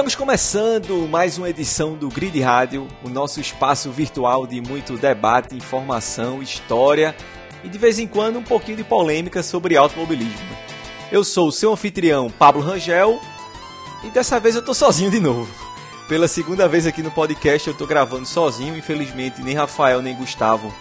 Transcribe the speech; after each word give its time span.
Estamos 0.00 0.14
começando 0.14 1.06
mais 1.08 1.36
uma 1.36 1.50
edição 1.50 1.94
do 1.94 2.08
Grid 2.08 2.40
Rádio, 2.40 2.88
o 3.04 3.10
nosso 3.10 3.38
espaço 3.38 3.90
virtual 3.90 4.46
de 4.46 4.58
muito 4.58 4.96
debate, 4.96 5.54
informação, 5.54 6.42
história 6.42 7.14
e 7.62 7.68
de 7.68 7.76
vez 7.76 7.98
em 7.98 8.06
quando 8.06 8.38
um 8.38 8.42
pouquinho 8.42 8.78
de 8.78 8.82
polêmica 8.82 9.42
sobre 9.42 9.76
automobilismo. 9.76 10.56
Eu 11.12 11.22
sou 11.22 11.48
o 11.48 11.52
seu 11.52 11.70
anfitrião 11.70 12.30
Pablo 12.30 12.62
Rangel 12.62 13.20
e 14.02 14.08
dessa 14.08 14.40
vez 14.40 14.56
eu 14.56 14.64
tô 14.64 14.72
sozinho 14.72 15.10
de 15.10 15.20
novo. 15.20 15.52
Pela 16.08 16.26
segunda 16.26 16.66
vez 16.66 16.86
aqui 16.86 17.02
no 17.02 17.10
podcast 17.10 17.68
eu 17.68 17.74
tô 17.74 17.86
gravando 17.86 18.24
sozinho, 18.24 18.78
infelizmente 18.78 19.42
nem 19.42 19.54
Rafael 19.54 20.00
nem 20.00 20.16
Gustavo 20.16 20.74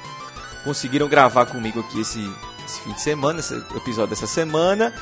conseguiram 0.64 1.08
gravar 1.08 1.46
comigo 1.46 1.82
aqui 1.82 2.00
esse, 2.00 2.20
esse 2.66 2.80
fim 2.82 2.94
de 2.94 3.02
semana, 3.02 3.40
esse 3.40 3.54
episódio 3.76 4.12
dessa 4.12 4.28
semana. 4.28 4.94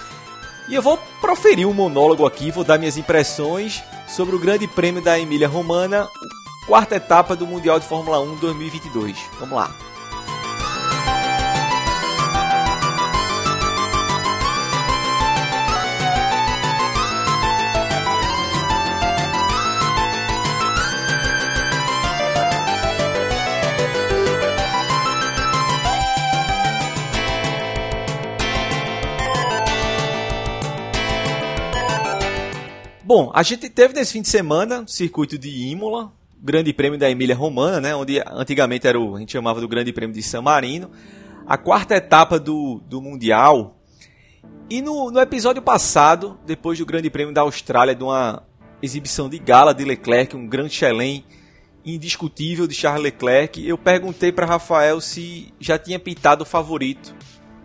E 0.68 0.76
eu 0.76 0.82
vou 0.82 0.98
proferir 1.22 1.66
um 1.66 1.74
monólogo 1.74 2.26
aqui, 2.26 2.52
vou 2.52 2.64
dar 2.64 2.78
minhas 2.78 2.98
impressões 2.98 3.82
sobre 4.08 4.36
o 4.36 4.40
Grande 4.40 4.68
Prêmio 4.68 5.02
da 5.02 5.18
Emília 5.18 5.48
Romana, 5.48 6.10
quarta 6.68 6.96
etapa 6.96 7.36
do 7.38 7.48
Mundial 7.48 7.80
de 7.80 7.88
Fórmula 7.88 8.20
1 8.20 8.36
2022. 8.36 9.18
Vamos 9.40 9.56
lá. 9.56 9.87
Bom, 33.08 33.32
a 33.34 33.42
gente 33.42 33.70
teve 33.70 33.94
nesse 33.94 34.12
fim 34.12 34.22
de 34.22 34.28
semana 34.28 34.82
o 34.82 34.88
circuito 34.90 35.38
de 35.38 35.70
Imola, 35.70 36.12
Grande 36.44 36.74
Prêmio 36.74 37.00
da 37.00 37.10
Emília 37.10 37.34
Romana, 37.34 37.80
né, 37.80 37.96
onde 37.96 38.22
antigamente 38.32 38.86
era 38.86 39.00
o, 39.00 39.16
a 39.16 39.20
gente 39.20 39.32
chamava 39.32 39.62
do 39.62 39.68
Grande 39.70 39.94
Prêmio 39.94 40.14
de 40.14 40.22
San 40.22 40.42
Marino, 40.42 40.92
a 41.48 41.58
quarta 41.58 41.96
etapa 41.96 42.38
do, 42.38 42.82
do 42.86 43.02
Mundial. 43.02 43.80
E 44.70 44.82
no, 44.82 45.10
no 45.10 45.22
episódio 45.22 45.62
passado, 45.62 46.38
depois 46.46 46.78
do 46.80 46.86
Grande 46.86 47.10
Prêmio 47.10 47.34
da 47.34 47.40
Austrália, 47.40 47.96
de 47.96 48.04
uma 48.04 48.44
exibição 48.82 49.30
de 49.30 49.40
gala 49.40 49.74
de 49.74 49.86
Leclerc, 49.86 50.36
um 50.36 50.46
grande 50.46 50.74
chelém 50.74 51.24
indiscutível 51.86 52.68
de 52.68 52.76
Charles 52.76 53.04
Leclerc, 53.04 53.66
eu 53.66 53.78
perguntei 53.78 54.34
para 54.34 54.46
Rafael 54.46 55.00
se 55.00 55.54
já 55.62 55.80
tinha 55.80 55.98
pintado 55.98 56.44
o 56.44 56.46
favorito 56.46 57.16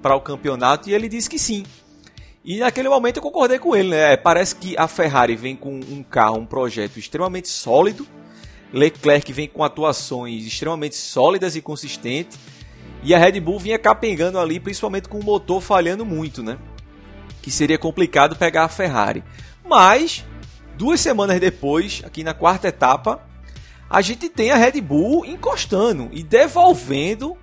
para 0.01 0.15
o 0.15 0.21
campeonato 0.21 0.89
e 0.89 0.95
ele 0.95 1.09
disse 1.09 1.29
que 1.29 1.37
sim, 1.37 1.65
e 2.45 2.59
naquele 2.59 2.89
momento 2.89 3.19
eu 3.19 3.23
concordei 3.23 3.59
com 3.59 3.75
ele, 3.77 3.91
né? 3.91 4.17
Parece 4.17 4.57
que 4.57 4.77
a 4.77 4.89
Ferrari 4.89 5.37
vem 5.37 5.55
com 5.55 5.79
um 5.79 6.03
carro, 6.03 6.39
um 6.39 6.47
projeto 6.47 6.99
extremamente 6.99 7.49
sólido. 7.49 8.07
Leclerc 8.73 9.33
vem 9.33 9.47
com 9.47 9.63
atuações 9.63 10.45
extremamente 10.45 10.97
sólidas 10.97 11.55
e 11.55 11.63
consistentes. 11.63 12.39
E 13.05 13.15
a 13.15 13.19
Red 13.19 13.39
Bull 13.41 13.61
vinha 13.61 13.79
capengando 13.79 14.39
ali, 14.39 14.59
principalmente 14.59 15.09
com 15.09 15.21
o 15.21 15.25
motor 15.25 15.61
falhando 15.61 16.05
muito, 16.05 16.43
né? 16.43 16.59
Que 17.41 17.51
seria 17.51 17.79
complicado 17.79 18.35
pegar 18.35 18.65
a 18.65 18.69
Ferrari. 18.69 19.23
Mas, 19.65 20.25
duas 20.77 21.01
semanas 21.01 21.39
depois, 21.39 22.03
aqui 22.05 22.25
na 22.25 22.35
quarta 22.35 22.69
etapa, 22.69 23.25
a 23.89 24.01
gente 24.01 24.29
tem 24.29 24.51
a 24.51 24.57
Red 24.57 24.81
Bull 24.81 25.25
encostando 25.25 26.09
e 26.13 26.23
devolvendo, 26.25 27.37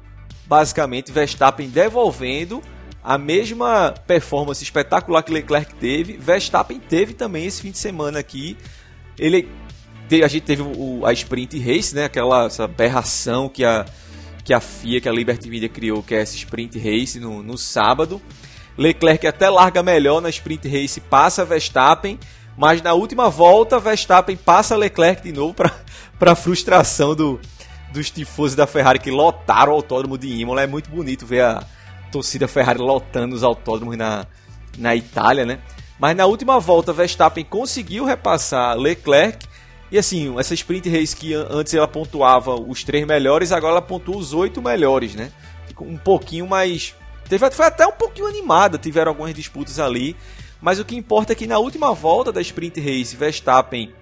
basicamente, 0.45 1.11
Verstappen 1.11 1.69
devolvendo 1.69 2.61
a 3.03 3.17
mesma 3.17 3.93
performance 4.05 4.63
espetacular 4.63 5.23
que 5.23 5.31
Leclerc 5.31 5.73
teve, 5.75 6.17
Verstappen 6.17 6.79
teve 6.79 7.13
também 7.13 7.45
esse 7.45 7.61
fim 7.61 7.71
de 7.71 7.77
semana 7.77 8.19
aqui. 8.19 8.57
Ele 9.17 9.47
a 10.23 10.27
gente 10.27 10.43
teve 10.43 10.63
o, 10.63 11.05
a 11.05 11.13
sprint 11.13 11.59
race, 11.59 11.93
né? 11.93 12.05
Aquela 12.05 12.45
essa 12.45 12.63
aberração 12.63 13.47
que 13.47 13.63
a 13.63 13.85
que 14.43 14.53
a 14.53 14.59
FIA, 14.59 14.99
que 14.99 15.07
a 15.07 15.11
Liberty 15.11 15.47
Media 15.47 15.69
criou, 15.69 16.01
que 16.01 16.15
é 16.15 16.21
essa 16.21 16.35
sprint 16.35 16.79
race 16.79 17.19
no, 17.19 17.43
no 17.43 17.55
sábado. 17.55 18.19
Leclerc 18.75 19.27
até 19.27 19.47
larga 19.47 19.83
melhor 19.83 20.21
na 20.21 20.29
sprint 20.29 20.67
race, 20.67 20.99
passa 20.99 21.45
Verstappen, 21.45 22.17
mas 22.57 22.81
na 22.81 22.93
última 22.93 23.29
volta 23.29 23.79
Verstappen 23.79 24.35
passa 24.35 24.75
Leclerc 24.75 25.21
de 25.21 25.31
novo 25.31 25.53
para 26.17 26.35
frustração 26.35 27.13
do, 27.13 27.39
dos 27.93 28.09
tifosos 28.09 28.55
da 28.55 28.65
Ferrari 28.65 28.97
que 28.97 29.11
lotaram 29.11 29.73
o 29.73 29.75
autódromo 29.75 30.17
de 30.17 30.27
Imola. 30.27 30.63
É 30.63 30.67
muito 30.67 30.89
bonito 30.89 31.27
ver 31.27 31.41
a, 31.41 31.63
torcida 32.11 32.47
Ferrari 32.47 32.79
lotando 32.79 33.35
os 33.35 33.43
autódromos 33.43 33.97
na, 33.97 34.25
na 34.77 34.95
Itália, 34.95 35.45
né? 35.45 35.59
Mas 35.99 36.15
na 36.15 36.25
última 36.25 36.59
volta, 36.59 36.93
Verstappen 36.93 37.43
conseguiu 37.43 38.05
repassar 38.05 38.77
Leclerc. 38.77 39.45
E 39.91 39.97
assim, 39.97 40.37
essa 40.39 40.53
sprint 40.53 40.89
race 40.89 41.15
que 41.15 41.33
antes 41.33 41.73
ela 41.73 41.87
pontuava 41.87 42.55
os 42.55 42.83
três 42.83 43.05
melhores, 43.05 43.51
agora 43.51 43.73
ela 43.73 43.81
pontua 43.81 44.15
os 44.15 44.33
oito 44.33 44.61
melhores, 44.61 45.15
né? 45.15 45.31
Um 45.81 45.97
pouquinho 45.97 46.47
mais. 46.47 46.95
Teve, 47.27 47.49
foi 47.51 47.65
até 47.65 47.85
um 47.85 47.91
pouquinho 47.91 48.27
animada, 48.27 48.77
tiveram 48.77 49.09
algumas 49.11 49.33
disputas 49.33 49.79
ali. 49.79 50.15
Mas 50.61 50.79
o 50.79 50.85
que 50.85 50.95
importa 50.95 51.33
é 51.33 51.35
que 51.35 51.47
na 51.47 51.57
última 51.57 51.93
volta 51.93 52.31
da 52.31 52.41
sprint 52.41 52.79
race, 52.79 53.15
Verstappen 53.15 53.93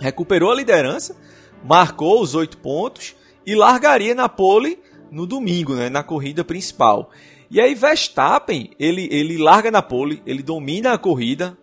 recuperou 0.00 0.50
a 0.50 0.54
liderança, 0.54 1.16
marcou 1.64 2.22
os 2.22 2.34
oito 2.34 2.56
pontos 2.58 3.16
e 3.44 3.54
largaria 3.54 4.14
na 4.14 4.28
pole 4.28 4.78
no 5.10 5.26
domingo, 5.26 5.74
né, 5.74 5.88
na 5.88 6.02
corrida 6.02 6.44
principal. 6.44 7.10
E 7.50 7.60
aí 7.60 7.74
Verstappen, 7.74 8.70
ele, 8.78 9.08
ele 9.10 9.38
larga 9.38 9.70
na 9.70 9.80
pole, 9.80 10.22
ele 10.26 10.42
domina 10.42 10.92
a 10.92 10.98
corrida 10.98 11.56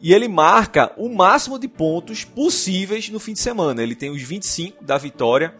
e 0.00 0.12
ele 0.12 0.28
marca 0.28 0.92
o 0.96 1.08
máximo 1.08 1.58
de 1.58 1.66
pontos 1.66 2.24
possíveis 2.24 3.08
no 3.08 3.18
fim 3.18 3.32
de 3.32 3.40
semana. 3.40 3.82
Ele 3.82 3.96
tem 3.96 4.10
os 4.10 4.22
25 4.22 4.84
da 4.84 4.96
vitória, 4.96 5.54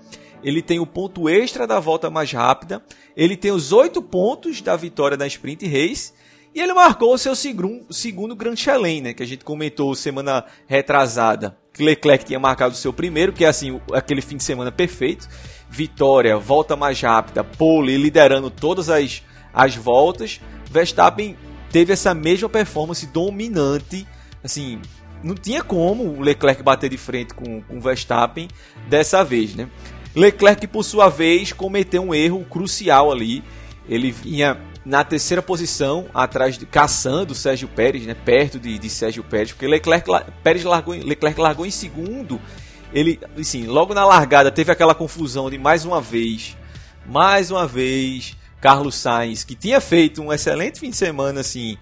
ele 0.44 0.62
tem 0.62 0.78
o 0.78 0.86
ponto 0.86 1.28
extra 1.28 1.66
da 1.66 1.80
volta 1.80 2.08
mais 2.08 2.32
rápida, 2.32 2.82
ele 3.16 3.36
tem 3.36 3.50
os 3.50 3.72
8 3.72 4.00
pontos 4.02 4.62
da 4.62 4.76
vitória 4.76 5.16
da 5.16 5.26
sprint 5.26 5.66
race 5.66 6.12
e 6.54 6.60
ele 6.60 6.72
marcou 6.72 7.12
o 7.12 7.18
seu 7.18 7.34
segundo, 7.34 7.92
segundo 7.92 8.36
Grand 8.36 8.56
Chelem, 8.56 9.00
né, 9.00 9.12
que 9.12 9.22
a 9.22 9.26
gente 9.26 9.44
comentou 9.44 9.94
semana 9.94 10.44
retrasada. 10.66 11.56
Leclerc 11.78 12.24
tinha 12.24 12.38
marcado 12.38 12.74
o 12.74 12.76
seu 12.76 12.92
primeiro, 12.92 13.32
que 13.32 13.44
é 13.44 13.48
assim, 13.48 13.80
aquele 13.92 14.20
fim 14.20 14.36
de 14.36 14.44
semana 14.44 14.72
perfeito. 14.72 15.28
Vitória, 15.70 16.36
volta 16.36 16.74
mais 16.74 17.00
rápida, 17.00 17.44
pole, 17.44 17.96
liderando 17.96 18.50
todas 18.50 18.88
as 18.88 19.22
as 19.58 19.74
voltas, 19.74 20.40
Verstappen 20.70 21.36
teve 21.72 21.92
essa 21.92 22.14
mesma 22.14 22.48
performance 22.48 23.04
dominante, 23.08 24.06
assim, 24.42 24.80
não 25.20 25.34
tinha 25.34 25.64
como 25.64 26.04
o 26.04 26.20
Leclerc 26.20 26.62
bater 26.62 26.88
de 26.88 26.96
frente 26.96 27.34
com 27.34 27.64
o 27.68 27.80
Verstappen 27.80 28.46
dessa 28.88 29.24
vez, 29.24 29.56
né? 29.56 29.68
Leclerc, 30.14 30.64
por 30.68 30.84
sua 30.84 31.08
vez, 31.08 31.52
cometeu 31.52 32.02
um 32.02 32.14
erro 32.14 32.44
crucial 32.48 33.10
ali. 33.10 33.42
Ele 33.88 34.12
vinha 34.12 34.60
na 34.84 35.02
terceira 35.02 35.42
posição, 35.42 36.06
atrás 36.14 36.56
de 36.56 36.64
caçando 36.64 37.34
Sérgio 37.34 37.66
Pérez, 37.66 38.06
né, 38.06 38.14
perto 38.14 38.60
de, 38.60 38.78
de 38.78 38.88
Sérgio 38.88 39.24
Pérez, 39.24 39.52
porque 39.52 39.66
Leclerc, 39.66 40.08
Pérez 40.42 40.62
largou, 40.62 40.94
Leclerc 40.94 41.40
largou 41.40 41.66
em 41.66 41.70
segundo. 41.70 42.40
Ele, 42.92 43.18
assim, 43.38 43.66
logo 43.66 43.92
na 43.92 44.06
largada 44.06 44.52
teve 44.52 44.70
aquela 44.70 44.94
confusão 44.94 45.50
de 45.50 45.58
mais 45.58 45.84
uma 45.84 46.00
vez, 46.00 46.56
mais 47.06 47.50
uma 47.50 47.66
vez 47.66 48.36
Carlos 48.60 48.94
Sainz, 48.94 49.44
que 49.44 49.54
tinha 49.54 49.80
feito 49.80 50.22
um 50.22 50.32
excelente 50.32 50.80
fim 50.80 50.90
de 50.90 50.96
semana, 50.96 51.40
assim, 51.40 51.76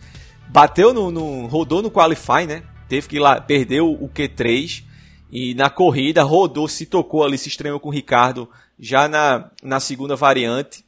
bateu 0.48 0.92
no, 0.92 1.10
no 1.10 1.46
rodou 1.46 1.82
no 1.82 1.90
qualify, 1.90 2.46
né? 2.46 2.62
Teve 2.88 3.08
que 3.08 3.16
ir 3.16 3.20
lá, 3.20 3.40
perdeu 3.40 3.90
o 3.90 4.08
Q3 4.08 4.84
e 5.30 5.54
na 5.54 5.68
corrida 5.68 6.22
rodou, 6.22 6.68
se 6.68 6.86
tocou 6.86 7.24
ali, 7.24 7.36
se 7.36 7.48
estranhou 7.48 7.80
com 7.80 7.88
o 7.88 7.92
Ricardo 7.92 8.48
já 8.78 9.08
na, 9.08 9.50
na 9.62 9.80
segunda 9.80 10.14
variante. 10.14 10.84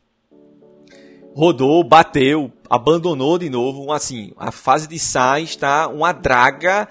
Rodou, 1.35 1.83
bateu, 1.85 2.53
abandonou 2.69 3.39
de 3.39 3.49
novo, 3.49 3.93
assim, 3.93 4.33
a 4.37 4.51
fase 4.51 4.89
de 4.89 4.99
Sainz 4.99 5.51
está 5.51 5.89
uma 5.89 6.13
draga 6.13 6.89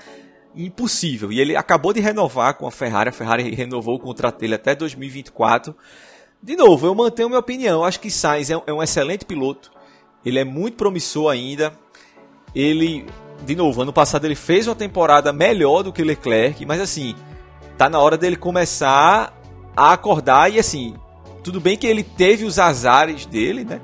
impossível. 0.55 1.31
E 1.31 1.39
ele 1.39 1.55
acabou 1.55 1.93
de 1.93 1.99
renovar 1.99 2.55
com 2.55 2.67
a 2.67 2.71
Ferrari, 2.71 3.09
a 3.09 3.13
Ferrari 3.13 3.53
renovou 3.53 3.95
o 3.95 3.99
contrato 3.99 4.39
dele 4.39 4.55
até 4.55 4.75
2024. 4.75 5.75
De 6.41 6.55
novo, 6.55 6.85
eu 6.85 6.95
mantenho 6.95 7.29
minha 7.29 7.39
opinião. 7.39 7.79
Eu 7.79 7.85
acho 7.85 7.99
que 7.99 8.11
Sainz 8.11 8.49
é 8.49 8.73
um 8.73 8.81
excelente 8.81 9.25
piloto. 9.25 9.71
Ele 10.25 10.39
é 10.39 10.43
muito 10.43 10.77
promissor 10.77 11.31
ainda. 11.31 11.73
Ele, 12.53 13.05
de 13.45 13.55
novo, 13.55 13.81
ano 13.81 13.93
passado 13.93 14.25
ele 14.25 14.35
fez 14.35 14.67
uma 14.67 14.75
temporada 14.75 15.33
melhor 15.33 15.83
do 15.83 15.91
que 15.91 16.03
Leclerc, 16.03 16.65
mas 16.65 16.81
assim, 16.81 17.15
tá 17.77 17.89
na 17.89 17.99
hora 17.99 18.17
dele 18.17 18.35
começar 18.35 19.33
a 19.75 19.93
acordar 19.93 20.51
e 20.51 20.59
assim, 20.59 20.95
tudo 21.43 21.61
bem 21.61 21.77
que 21.77 21.85
ele 21.85 22.03
teve 22.03 22.45
os 22.45 22.57
azares 22.57 23.25
dele, 23.25 23.63
né? 23.63 23.79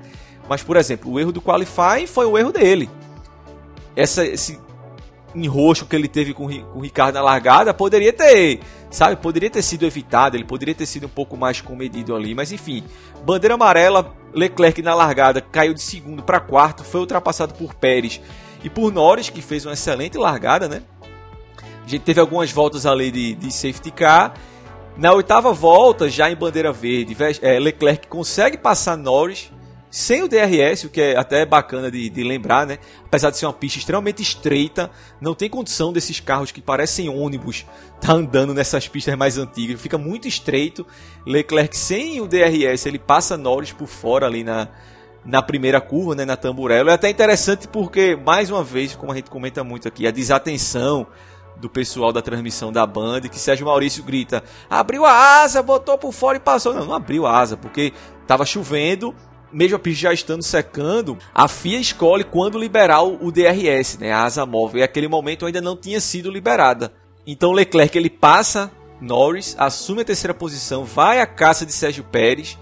Mas, 0.49 0.63
por 0.63 0.75
exemplo, 0.75 1.11
o 1.11 1.19
erro 1.19 1.31
do 1.31 1.41
qualifying 1.41 2.07
foi 2.07 2.25
o 2.25 2.37
erro 2.37 2.51
dele. 2.51 2.89
Essa, 3.95 4.25
esse 4.25 4.59
enroxo 5.35 5.85
que 5.85 5.95
ele 5.95 6.07
teve 6.07 6.33
com, 6.33 6.47
com 6.47 6.79
o 6.79 6.81
Ricardo 6.81 7.15
na 7.15 7.21
largada 7.21 7.73
poderia 7.73 8.11
ter, 8.11 8.59
sabe, 8.93 9.15
poderia 9.15 9.49
ter 9.49 9.63
sido 9.63 9.85
evitado, 9.85 10.37
ele 10.37 10.45
poderia 10.45 10.75
ter 10.75 10.85
sido 10.85 11.07
um 11.07 11.09
pouco 11.09 11.35
mais 11.35 11.59
comedido 11.59 12.15
ali, 12.15 12.35
mas 12.35 12.51
enfim, 12.51 12.83
bandeira 13.25 13.55
amarela, 13.55 14.15
Leclerc 14.33 14.81
na 14.83 14.93
largada 14.93 15.41
caiu 15.41 15.73
de 15.73 15.81
segundo 15.81 16.21
para 16.21 16.39
quarto, 16.39 16.83
foi 16.83 17.01
ultrapassado 17.01 17.55
por 17.55 17.73
Pérez 17.73 18.21
e 18.63 18.69
por 18.69 18.93
Norris, 18.93 19.31
que 19.31 19.41
fez 19.41 19.65
uma 19.65 19.73
excelente 19.73 20.15
largada, 20.15 20.69
né? 20.69 20.83
A 21.83 21.89
gente 21.89 22.03
teve 22.03 22.21
algumas 22.21 22.51
voltas 22.51 22.85
ali 22.85 23.11
de, 23.11 23.33
de 23.33 23.51
safety 23.51 23.91
car. 23.91 24.35
Na 24.95 25.11
oitava 25.11 25.51
volta, 25.51 26.07
já 26.07 26.31
em 26.31 26.35
bandeira 26.35 26.71
verde, 26.71 27.17
é, 27.41 27.59
Leclerc 27.59 28.07
consegue 28.07 28.57
passar 28.57 28.95
Norris 28.95 29.51
sem 29.93 30.23
o 30.23 30.27
DRS, 30.27 30.85
o 30.85 30.89
que 30.89 30.99
é 30.99 31.15
até 31.15 31.45
bacana 31.45 31.91
de, 31.91 32.09
de, 32.09 32.23
lembrar, 32.23 32.65
né? 32.65 32.79
Apesar 33.05 33.29
de 33.29 33.37
ser 33.37 33.45
uma 33.45 33.53
pista 33.53 33.77
extremamente 33.77 34.23
estreita, 34.23 34.89
não 35.21 35.35
tem 35.35 35.47
condição 35.47 35.93
desses 35.93 36.19
carros 36.19 36.51
que 36.51 36.59
parecem 36.59 37.09
ônibus 37.09 37.63
tá 38.01 38.13
andando 38.13 38.55
nessas 38.55 38.87
pistas 38.87 39.15
mais 39.15 39.37
antigas. 39.37 39.79
Fica 39.79 39.95
muito 39.95 40.27
estreito. 40.27 40.83
Leclerc 41.27 41.77
sem 41.77 42.19
o 42.19 42.27
DRS, 42.27 42.87
ele 42.87 42.97
passa 42.97 43.37
Norris 43.37 43.71
por 43.71 43.85
fora 43.85 44.25
ali 44.25 44.43
na, 44.43 44.67
na 45.23 45.43
primeira 45.43 45.79
curva, 45.79 46.15
né? 46.15 46.25
Na 46.25 46.35
tamburela. 46.35 46.89
É 46.89 46.95
até 46.95 47.11
interessante 47.11 47.67
porque, 47.67 48.15
mais 48.15 48.49
uma 48.49 48.63
vez, 48.63 48.95
como 48.95 49.11
a 49.11 49.15
gente 49.15 49.29
comenta 49.29 49.63
muito 49.63 49.87
aqui, 49.87 50.07
a 50.07 50.11
desatenção 50.11 51.05
do 51.57 51.69
pessoal 51.69 52.11
da 52.11 52.19
transmissão 52.19 52.71
da 52.71 52.83
Band, 52.87 53.21
que 53.21 53.37
Sérgio 53.37 53.67
Maurício 53.67 54.03
grita: 54.03 54.43
abriu 54.67 55.05
a 55.05 55.43
asa, 55.43 55.61
botou 55.61 55.99
por 55.99 56.11
fora 56.11 56.37
e 56.37 56.41
passou. 56.41 56.73
Não, 56.73 56.83
não 56.83 56.95
abriu 56.95 57.27
a 57.27 57.37
asa, 57.37 57.55
porque 57.55 57.93
estava 58.23 58.43
chovendo 58.43 59.13
mesmo 59.53 59.77
a 59.77 59.79
pista 59.79 60.01
já 60.01 60.13
estando 60.13 60.41
secando, 60.41 61.17
a 61.33 61.47
FIA 61.47 61.79
escolhe 61.79 62.23
quando 62.23 62.57
liberar 62.57 63.03
o 63.03 63.31
DRS, 63.31 63.97
né, 63.99 64.11
a 64.11 64.23
asa 64.23 64.45
móvel, 64.45 64.79
e 64.79 64.83
aquele 64.83 65.07
momento 65.07 65.45
ainda 65.45 65.61
não 65.61 65.77
tinha 65.77 66.01
sido 66.01 66.31
liberada. 66.31 66.91
Então 67.25 67.51
Leclerc 67.51 67.97
ele 67.97 68.09
passa 68.09 68.71
Norris, 68.99 69.55
assume 69.57 70.01
a 70.01 70.05
terceira 70.05 70.33
posição, 70.33 70.83
vai 70.83 71.19
à 71.19 71.25
caça 71.25 71.65
de 71.65 71.71
Sérgio 71.71 72.03
Pérez. 72.03 72.57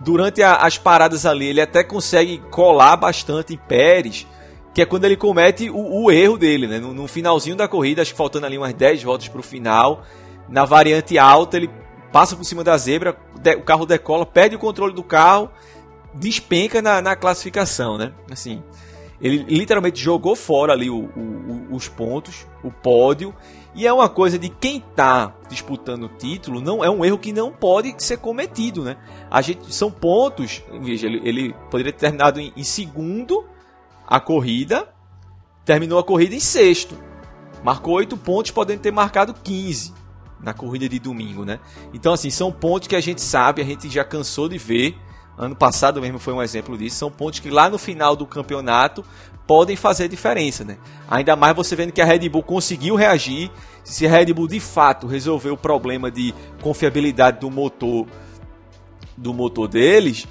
Durante 0.00 0.42
a, 0.42 0.56
as 0.56 0.76
paradas 0.76 1.24
ali, 1.24 1.46
ele 1.46 1.60
até 1.60 1.82
consegue 1.82 2.38
colar 2.50 2.96
bastante 2.96 3.54
em 3.54 3.56
Pérez, 3.56 4.26
que 4.74 4.82
é 4.82 4.86
quando 4.86 5.04
ele 5.04 5.16
comete 5.16 5.70
o, 5.70 6.04
o 6.04 6.10
erro 6.10 6.36
dele, 6.36 6.66
né? 6.66 6.78
No, 6.78 6.92
no, 6.92 7.06
finalzinho 7.06 7.56
da 7.56 7.68
corrida, 7.68 8.02
acho 8.02 8.10
que 8.10 8.18
faltando 8.18 8.44
ali 8.44 8.58
umas 8.58 8.74
10 8.74 9.02
voltas 9.04 9.28
para 9.28 9.40
o 9.40 9.42
final, 9.42 10.02
na 10.48 10.64
variante 10.64 11.16
alta, 11.16 11.56
ele 11.56 11.70
passa 12.12 12.36
por 12.36 12.44
cima 12.44 12.64
da 12.64 12.76
zebra, 12.76 13.16
o 13.56 13.62
carro 13.62 13.86
decola, 13.86 14.26
perde 14.26 14.56
o 14.56 14.58
controle 14.58 14.92
do 14.92 15.02
carro 15.02 15.50
despenca 16.14 16.80
na, 16.80 17.02
na 17.02 17.16
classificação, 17.16 17.98
né? 17.98 18.12
Assim, 18.30 18.62
ele 19.20 19.38
literalmente 19.48 20.00
jogou 20.00 20.36
fora 20.36 20.72
ali 20.72 20.90
o, 20.90 21.04
o, 21.04 21.74
os 21.74 21.88
pontos, 21.88 22.46
o 22.62 22.70
pódio, 22.70 23.34
e 23.74 23.86
é 23.86 23.92
uma 23.92 24.08
coisa 24.08 24.38
de 24.38 24.48
quem 24.48 24.78
está 24.78 25.34
disputando 25.48 26.04
o 26.04 26.08
título, 26.08 26.60
não 26.60 26.84
é 26.84 26.90
um 26.90 27.04
erro 27.04 27.18
que 27.18 27.32
não 27.32 27.50
pode 27.50 27.94
ser 28.02 28.18
cometido, 28.18 28.82
né? 28.82 28.96
A 29.30 29.40
gente 29.40 29.74
são 29.74 29.90
pontos, 29.90 30.62
veja, 30.80 31.06
ele, 31.06 31.20
ele 31.24 31.54
poderia 31.70 31.92
ter 31.92 32.00
terminado 32.00 32.40
em, 32.40 32.52
em 32.56 32.62
segundo 32.62 33.44
a 34.06 34.20
corrida, 34.20 34.88
terminou 35.64 35.98
a 35.98 36.04
corrida 36.04 36.34
em 36.34 36.40
sexto, 36.40 36.96
marcou 37.64 37.94
oito 37.94 38.16
pontos, 38.16 38.50
podendo 38.50 38.80
ter 38.80 38.92
marcado 38.92 39.32
15 39.32 39.94
na 40.38 40.52
corrida 40.52 40.88
de 40.88 40.98
domingo, 40.98 41.44
né? 41.44 41.58
Então 41.92 42.12
assim 42.12 42.30
são 42.30 42.52
pontos 42.52 42.86
que 42.86 42.94
a 42.94 43.00
gente 43.00 43.22
sabe, 43.22 43.62
a 43.62 43.64
gente 43.64 43.88
já 43.88 44.04
cansou 44.04 44.48
de 44.48 44.58
ver 44.58 44.96
Ano 45.36 45.56
passado 45.56 46.00
mesmo 46.00 46.18
foi 46.18 46.32
um 46.32 46.42
exemplo 46.42 46.78
disso. 46.78 46.96
São 46.96 47.10
pontos 47.10 47.40
que 47.40 47.50
lá 47.50 47.68
no 47.68 47.78
final 47.78 48.14
do 48.14 48.24
campeonato 48.24 49.04
podem 49.46 49.76
fazer 49.76 50.08
diferença, 50.08 50.64
né? 50.64 50.78
Ainda 51.10 51.36
mais 51.36 51.54
você 51.56 51.74
vendo 51.74 51.92
que 51.92 52.00
a 52.00 52.04
Red 52.04 52.28
Bull 52.28 52.42
conseguiu 52.42 52.94
reagir. 52.94 53.50
Se 53.82 54.06
a 54.06 54.10
Red 54.10 54.32
Bull 54.32 54.48
de 54.48 54.60
fato 54.60 55.06
resolveu 55.06 55.54
o 55.54 55.58
problema 55.58 56.10
de 56.10 56.34
confiabilidade 56.62 57.40
do 57.40 57.50
motor 57.50 58.06
do 59.16 59.32
motor 59.32 59.68
deles, 59.68 60.26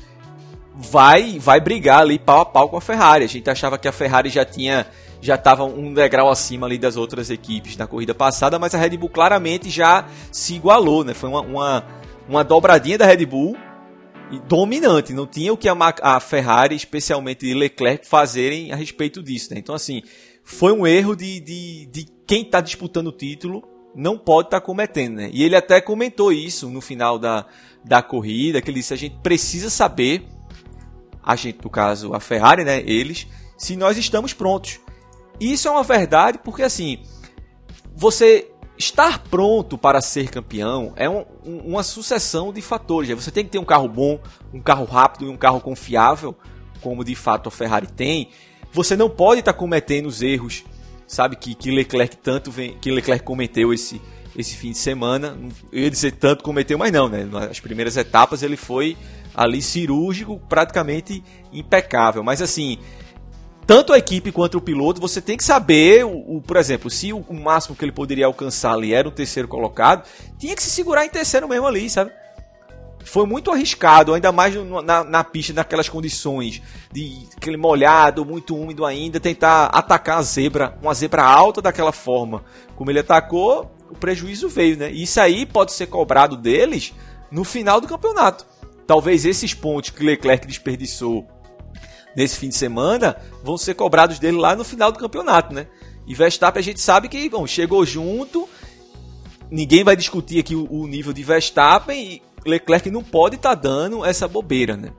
vai 0.75 1.39
vai 1.39 1.61
brigar 1.61 2.01
ali 2.01 2.19
pau 2.19 2.41
a 2.41 2.45
pau 2.45 2.69
com 2.69 2.77
a 2.77 2.81
Ferrari. 2.81 3.25
A 3.25 3.27
gente 3.27 3.49
achava 3.49 3.77
que 3.77 3.87
a 3.87 3.91
Ferrari 3.91 4.29
já 4.29 4.45
tinha 4.45 4.87
já 5.21 5.35
estava 5.35 5.63
um 5.63 5.93
degrau 5.93 6.29
acima 6.29 6.67
ali 6.67 6.77
das 6.77 6.97
outras 6.97 7.29
equipes 7.29 7.77
na 7.77 7.87
corrida 7.87 8.13
passada, 8.13 8.59
mas 8.59 8.75
a 8.75 8.77
Red 8.77 8.97
Bull 8.97 9.09
claramente 9.09 9.69
já 9.69 10.05
se 10.31 10.55
igualou, 10.55 11.03
né? 11.03 11.13
Foi 11.13 11.29
uma, 11.29 11.41
uma, 11.41 11.83
uma 12.27 12.43
dobradinha 12.43 12.97
da 12.97 13.05
Red 13.05 13.25
Bull 13.25 13.55
dominante. 14.39 15.13
Não 15.13 15.27
tinha 15.27 15.53
o 15.53 15.57
que 15.57 15.67
a, 15.67 15.75
a 16.01 16.19
Ferrari, 16.19 16.75
especialmente 16.75 17.53
Leclerc, 17.53 18.07
fazerem 18.07 18.71
a 18.71 18.75
respeito 18.75 19.21
disso. 19.21 19.53
Né? 19.53 19.59
Então, 19.59 19.75
assim, 19.75 20.01
foi 20.43 20.71
um 20.71 20.85
erro 20.85 21.15
de, 21.15 21.39
de, 21.39 21.85
de 21.87 22.05
quem 22.25 22.43
está 22.43 22.61
disputando 22.61 23.07
o 23.07 23.11
título 23.11 23.63
não 23.95 24.17
pode 24.17 24.47
estar 24.47 24.59
tá 24.59 24.65
cometendo. 24.65 25.15
Né? 25.17 25.29
E 25.31 25.43
ele 25.43 25.55
até 25.55 25.79
comentou 25.79 26.31
isso 26.31 26.69
no 26.69 26.81
final 26.81 27.19
da, 27.19 27.45
da 27.83 28.01
corrida, 28.01 28.61
que 28.61 28.69
ele 28.69 28.79
disse, 28.79 28.93
a 28.93 28.97
gente 28.97 29.17
precisa 29.21 29.69
saber, 29.69 30.25
a 31.21 31.35
gente, 31.35 31.59
no 31.63 31.69
caso, 31.69 32.13
a 32.13 32.19
Ferrari, 32.19 32.63
né, 32.63 32.81
eles, 32.85 33.27
se 33.57 33.75
nós 33.75 33.97
estamos 33.97 34.33
prontos. 34.33 34.79
Isso 35.39 35.67
é 35.67 35.71
uma 35.71 35.83
verdade 35.83 36.39
porque, 36.43 36.63
assim, 36.63 37.03
você 37.95 38.49
estar 38.77 39.19
pronto 39.19 39.77
para 39.77 40.01
ser 40.01 40.29
campeão 40.29 40.93
é 40.95 41.09
um, 41.09 41.25
uma 41.45 41.83
sucessão 41.83 42.51
de 42.51 42.61
fatores. 42.61 43.09
Você 43.09 43.31
tem 43.31 43.43
que 43.43 43.51
ter 43.51 43.59
um 43.59 43.65
carro 43.65 43.87
bom, 43.87 44.19
um 44.53 44.59
carro 44.59 44.85
rápido 44.85 45.25
e 45.25 45.29
um 45.29 45.37
carro 45.37 45.61
confiável, 45.61 46.35
como 46.81 47.03
de 47.03 47.15
fato 47.15 47.47
a 47.47 47.51
Ferrari 47.51 47.87
tem. 47.87 48.29
Você 48.71 48.95
não 48.95 49.09
pode 49.09 49.39
estar 49.39 49.53
cometendo 49.53 50.07
os 50.07 50.21
erros, 50.21 50.63
sabe, 51.07 51.35
que, 51.35 51.53
que 51.53 51.69
Leclerc 51.69 52.17
tanto 52.17 52.51
vem, 52.51 52.77
que 52.79 52.91
Leclerc 52.91 53.23
cometeu 53.23 53.71
esse, 53.71 54.01
esse 54.35 54.55
fim 54.55 54.71
de 54.71 54.77
semana. 54.77 55.37
Eu 55.71 55.83
ia 55.83 55.89
dizer 55.89 56.13
tanto 56.13 56.43
cometeu, 56.43 56.77
mas 56.77 56.91
não, 56.91 57.07
né? 57.07 57.23
Nas 57.23 57.59
primeiras 57.59 57.95
etapas 57.97 58.41
ele 58.41 58.57
foi 58.57 58.97
ali 59.35 59.61
cirúrgico, 59.61 60.39
praticamente 60.49 61.23
impecável. 61.51 62.23
Mas 62.23 62.41
assim, 62.41 62.79
tanto 63.65 63.93
a 63.93 63.97
equipe 63.97 64.31
quanto 64.31 64.57
o 64.57 64.61
piloto, 64.61 64.99
você 64.99 65.21
tem 65.21 65.37
que 65.37 65.43
saber, 65.43 66.05
o, 66.05 66.37
o 66.37 66.41
por 66.41 66.57
exemplo, 66.57 66.89
se 66.89 67.13
o, 67.13 67.19
o, 67.19 67.33
máximo 67.33 67.75
que 67.75 67.85
ele 67.85 67.91
poderia 67.91 68.25
alcançar 68.25 68.73
ali 68.73 68.93
era 68.93 69.07
o 69.07 69.11
terceiro 69.11 69.47
colocado, 69.47 70.07
tinha 70.37 70.55
que 70.55 70.63
se 70.63 70.69
segurar 70.69 71.05
em 71.05 71.09
terceiro 71.09 71.47
mesmo 71.47 71.65
ali, 71.65 71.89
sabe? 71.89 72.11
Foi 73.05 73.25
muito 73.25 73.51
arriscado, 73.51 74.13
ainda 74.13 74.31
mais 74.31 74.55
na, 74.83 75.03
na 75.03 75.23
pista, 75.23 75.53
naquelas 75.53 75.89
condições 75.89 76.61
de 76.91 77.27
aquele 77.35 77.57
molhado, 77.57 78.25
muito 78.25 78.55
úmido 78.55 78.85
ainda, 78.85 79.19
tentar 79.19 79.65
atacar 79.65 80.19
a 80.19 80.21
zebra, 80.21 80.77
uma 80.81 80.93
zebra 80.93 81.23
alta 81.23 81.61
daquela 81.61 81.91
forma. 81.91 82.45
Como 82.75 82.89
ele 82.89 82.99
atacou, 82.99 83.71
o 83.89 83.95
prejuízo 83.95 84.47
veio, 84.47 84.77
né? 84.77 84.89
Isso 84.89 85.19
aí 85.19 85.45
pode 85.45 85.73
ser 85.73 85.87
cobrado 85.87 86.37
deles 86.37 86.93
no 87.29 87.43
final 87.43 87.81
do 87.81 87.87
campeonato. 87.87 88.45
Talvez 88.87 89.25
esses 89.25 89.53
pontos 89.53 89.89
que 89.89 90.03
Leclerc 90.03 90.47
desperdiçou 90.47 91.27
nesse 92.15 92.37
fim 92.37 92.49
de 92.49 92.55
semana 92.55 93.15
vão 93.43 93.57
ser 93.57 93.73
cobrados 93.73 94.19
dele 94.19 94.37
lá 94.37 94.55
no 94.55 94.63
final 94.63 94.91
do 94.91 94.99
campeonato, 94.99 95.53
né? 95.53 95.67
E 96.05 96.13
Verstappen 96.13 96.59
a 96.59 96.63
gente 96.63 96.79
sabe 96.79 97.07
que 97.07 97.29
bom, 97.29 97.47
chegou 97.47 97.85
junto, 97.85 98.47
ninguém 99.49 99.83
vai 99.83 99.95
discutir 99.95 100.39
aqui 100.39 100.55
o, 100.55 100.67
o 100.69 100.87
nível 100.87 101.13
de 101.13 101.23
Verstappen 101.23 101.99
e 101.99 102.21
Leclerc 102.45 102.89
não 102.91 103.03
pode 103.03 103.35
estar 103.35 103.55
tá 103.55 103.61
dando 103.61 104.05
essa 104.05 104.27
bobeira, 104.27 104.75
né? 104.75 104.91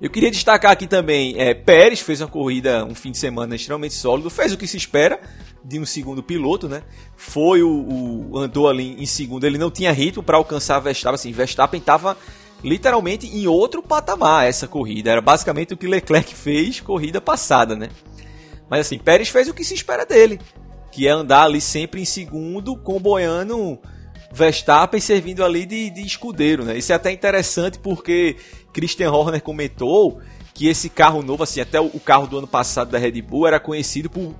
Eu 0.00 0.08
queria 0.08 0.30
destacar 0.30 0.70
aqui 0.70 0.86
também, 0.86 1.34
é, 1.38 1.52
Pérez 1.52 2.00
fez 2.00 2.20
uma 2.20 2.28
corrida, 2.28 2.84
um 2.84 2.94
fim 2.94 3.10
de 3.10 3.18
semana 3.18 3.56
extremamente 3.56 3.94
sólido, 3.94 4.30
fez 4.30 4.52
o 4.52 4.56
que 4.56 4.66
se 4.66 4.76
espera 4.76 5.20
de 5.64 5.78
um 5.80 5.84
segundo 5.84 6.22
piloto, 6.22 6.68
né? 6.68 6.84
Foi 7.16 7.64
o, 7.64 8.30
o 8.30 8.38
andou 8.38 8.68
ali 8.68 8.94
em 9.02 9.06
segundo, 9.06 9.44
ele 9.44 9.58
não 9.58 9.72
tinha 9.72 9.90
ritmo 9.90 10.22
para 10.22 10.36
alcançar 10.36 10.78
Verstappen, 10.78 11.16
assim, 11.16 11.32
Verstappen 11.32 11.80
estava 11.80 12.16
literalmente 12.62 13.26
em 13.26 13.46
outro 13.46 13.82
patamar 13.82 14.46
essa 14.46 14.66
corrida. 14.66 15.10
Era 15.10 15.20
basicamente 15.20 15.74
o 15.74 15.76
que 15.76 15.86
Leclerc 15.86 16.34
fez 16.34 16.80
corrida 16.80 17.20
passada, 17.20 17.76
né? 17.76 17.88
Mas 18.68 18.80
assim, 18.80 18.98
Pérez 18.98 19.28
fez 19.28 19.48
o 19.48 19.54
que 19.54 19.64
se 19.64 19.74
espera 19.74 20.04
dele, 20.04 20.38
que 20.90 21.06
é 21.06 21.10
andar 21.10 21.44
ali 21.44 21.60
sempre 21.60 22.02
em 22.02 22.04
segundo, 22.04 22.76
comboiando 22.76 23.78
Verstappen 24.32 25.00
servindo 25.00 25.44
ali 25.44 25.64
de, 25.64 25.90
de 25.90 26.02
escudeiro, 26.02 26.64
né? 26.64 26.76
Isso 26.76 26.92
é 26.92 26.94
até 26.94 27.10
interessante 27.10 27.78
porque 27.78 28.36
Christian 28.72 29.10
Horner 29.10 29.42
comentou 29.42 30.20
que 30.52 30.68
esse 30.68 30.90
carro 30.90 31.22
novo, 31.22 31.44
assim, 31.44 31.60
até 31.60 31.80
o 31.80 32.00
carro 32.00 32.26
do 32.26 32.38
ano 32.38 32.46
passado 32.46 32.90
da 32.90 32.98
Red 32.98 33.22
Bull 33.22 33.46
era 33.46 33.60
conhecido 33.60 34.10
por 34.10 34.34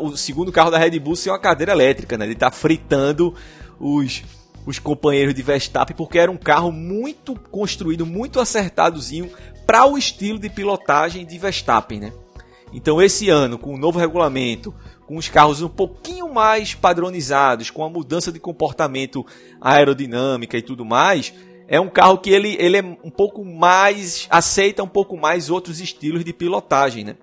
o 0.00 0.16
segundo 0.16 0.50
carro 0.50 0.70
da 0.70 0.78
Red 0.78 0.98
Bull 0.98 1.14
ser 1.14 1.30
uma 1.30 1.38
cadeira 1.38 1.72
elétrica, 1.72 2.16
né? 2.16 2.24
Ele 2.24 2.34
tá 2.34 2.50
fritando 2.50 3.34
os 3.78 4.22
os 4.66 4.80
companheiros 4.80 5.32
de 5.32 5.42
Verstappen, 5.42 5.96
porque 5.96 6.18
era 6.18 6.30
um 6.30 6.36
carro 6.36 6.72
muito 6.72 7.34
construído, 7.50 8.04
muito 8.04 8.40
acertadozinho 8.40 9.30
para 9.64 9.86
o 9.86 9.96
estilo 9.96 10.38
de 10.38 10.50
pilotagem 10.50 11.24
de 11.24 11.38
Verstappen, 11.38 12.00
né? 12.00 12.12
Então 12.72 13.00
esse 13.00 13.30
ano, 13.30 13.58
com 13.58 13.74
o 13.74 13.78
novo 13.78 13.98
regulamento, 13.98 14.74
com 15.06 15.16
os 15.16 15.28
carros 15.28 15.62
um 15.62 15.68
pouquinho 15.68 16.32
mais 16.32 16.74
padronizados, 16.74 17.70
com 17.70 17.84
a 17.84 17.88
mudança 17.88 18.32
de 18.32 18.40
comportamento 18.40 19.24
aerodinâmica 19.60 20.58
e 20.58 20.62
tudo 20.62 20.84
mais, 20.84 21.32
é 21.68 21.80
um 21.80 21.88
carro 21.88 22.18
que 22.18 22.30
ele, 22.30 22.56
ele 22.58 22.76
é 22.76 22.82
um 22.82 23.10
pouco 23.10 23.44
mais 23.44 24.26
aceita 24.30 24.82
um 24.82 24.88
pouco 24.88 25.16
mais 25.16 25.48
outros 25.48 25.80
estilos 25.80 26.24
de 26.24 26.32
pilotagem, 26.32 27.04
né? 27.04 27.16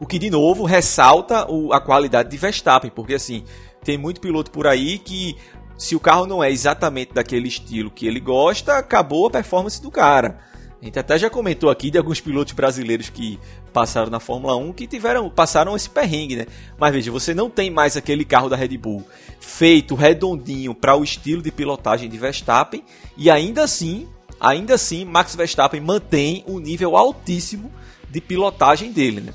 O 0.00 0.06
que 0.06 0.18
de 0.18 0.30
novo 0.30 0.64
ressalta 0.64 1.50
o, 1.50 1.72
a 1.72 1.80
qualidade 1.80 2.30
de 2.30 2.36
Verstappen, 2.36 2.90
porque 2.90 3.14
assim, 3.14 3.44
tem 3.82 3.98
muito 3.98 4.20
piloto 4.20 4.50
por 4.50 4.66
aí 4.66 4.98
que 4.98 5.36
se 5.76 5.96
o 5.96 6.00
carro 6.00 6.26
não 6.26 6.42
é 6.42 6.50
exatamente 6.50 7.12
daquele 7.12 7.48
estilo 7.48 7.90
que 7.90 8.06
ele 8.06 8.20
gosta, 8.20 8.78
acabou 8.78 9.26
a 9.26 9.30
performance 9.30 9.82
do 9.82 9.90
cara. 9.90 10.38
A 10.80 10.84
gente 10.84 10.98
até 10.98 11.18
já 11.18 11.30
comentou 11.30 11.70
aqui 11.70 11.90
de 11.90 11.96
alguns 11.96 12.20
pilotos 12.20 12.52
brasileiros 12.52 13.08
que 13.08 13.40
passaram 13.72 14.10
na 14.10 14.20
Fórmula 14.20 14.54
1 14.54 14.72
que 14.74 14.86
tiveram 14.86 15.30
passaram 15.30 15.74
esse 15.74 15.88
perrengue, 15.88 16.36
né? 16.36 16.46
Mas 16.78 16.92
veja, 16.92 17.10
você 17.10 17.32
não 17.32 17.48
tem 17.48 17.70
mais 17.70 17.96
aquele 17.96 18.24
carro 18.24 18.50
da 18.50 18.56
Red 18.56 18.76
Bull 18.76 19.02
feito 19.40 19.94
redondinho 19.94 20.74
para 20.74 20.94
o 20.94 21.02
estilo 21.02 21.40
de 21.40 21.50
pilotagem 21.50 22.08
de 22.08 22.18
Verstappen 22.18 22.84
e 23.16 23.30
ainda 23.30 23.64
assim, 23.64 24.06
ainda 24.38 24.74
assim 24.74 25.06
Max 25.06 25.34
Verstappen 25.34 25.80
mantém 25.80 26.44
um 26.46 26.58
nível 26.58 26.96
altíssimo 26.96 27.72
de 28.10 28.20
pilotagem 28.20 28.92
dele, 28.92 29.22
né? 29.22 29.32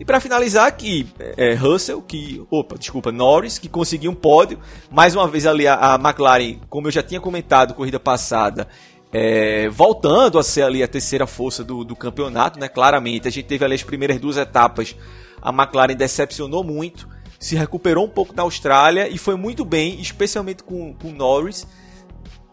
E 0.00 0.04
para 0.04 0.20
finalizar 0.20 0.66
aqui, 0.66 1.08
é, 1.36 1.54
Russell, 1.54 2.00
que. 2.00 2.44
Opa, 2.50 2.76
desculpa, 2.78 3.10
Norris, 3.10 3.58
que 3.58 3.68
conseguiu 3.68 4.12
um 4.12 4.14
pódio. 4.14 4.58
Mais 4.90 5.14
uma 5.16 5.26
vez 5.26 5.44
ali 5.44 5.66
a, 5.66 5.94
a 5.94 5.94
McLaren, 5.96 6.58
como 6.70 6.86
eu 6.86 6.92
já 6.92 7.02
tinha 7.02 7.20
comentado 7.20 7.74
corrida 7.74 7.98
passada, 7.98 8.68
é, 9.12 9.68
voltando 9.68 10.38
a 10.38 10.42
ser 10.42 10.62
ali 10.62 10.82
a 10.82 10.88
terceira 10.88 11.26
força 11.26 11.64
do, 11.64 11.82
do 11.82 11.96
campeonato, 11.96 12.60
né? 12.60 12.68
Claramente, 12.68 13.26
a 13.26 13.30
gente 13.30 13.46
teve 13.46 13.64
ali 13.64 13.74
as 13.74 13.82
primeiras 13.82 14.20
duas 14.20 14.36
etapas, 14.36 14.94
a 15.42 15.50
McLaren 15.50 15.96
decepcionou 15.96 16.62
muito, 16.62 17.08
se 17.38 17.56
recuperou 17.56 18.04
um 18.04 18.10
pouco 18.10 18.34
na 18.36 18.42
Austrália 18.42 19.08
e 19.08 19.18
foi 19.18 19.34
muito 19.34 19.64
bem, 19.64 20.00
especialmente 20.00 20.62
com, 20.62 20.94
com 20.94 21.10
Norris 21.10 21.66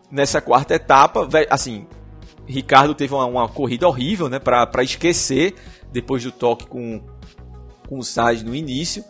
nessa 0.10 0.42
quarta 0.42 0.74
etapa. 0.74 1.28
Assim, 1.50 1.86
Ricardo 2.48 2.96
teve 2.96 3.14
uma, 3.14 3.26
uma 3.26 3.48
corrida 3.48 3.88
horrível, 3.88 4.30
né? 4.30 4.40
Para 4.40 4.84
esquecer 4.84 5.56
depois 5.92 6.24
do 6.24 6.32
toque 6.32 6.68
com, 6.68 7.02
com 7.88 8.00
o 8.00 8.04
Sainz 8.04 8.44
no 8.44 8.56
início. 8.56 9.04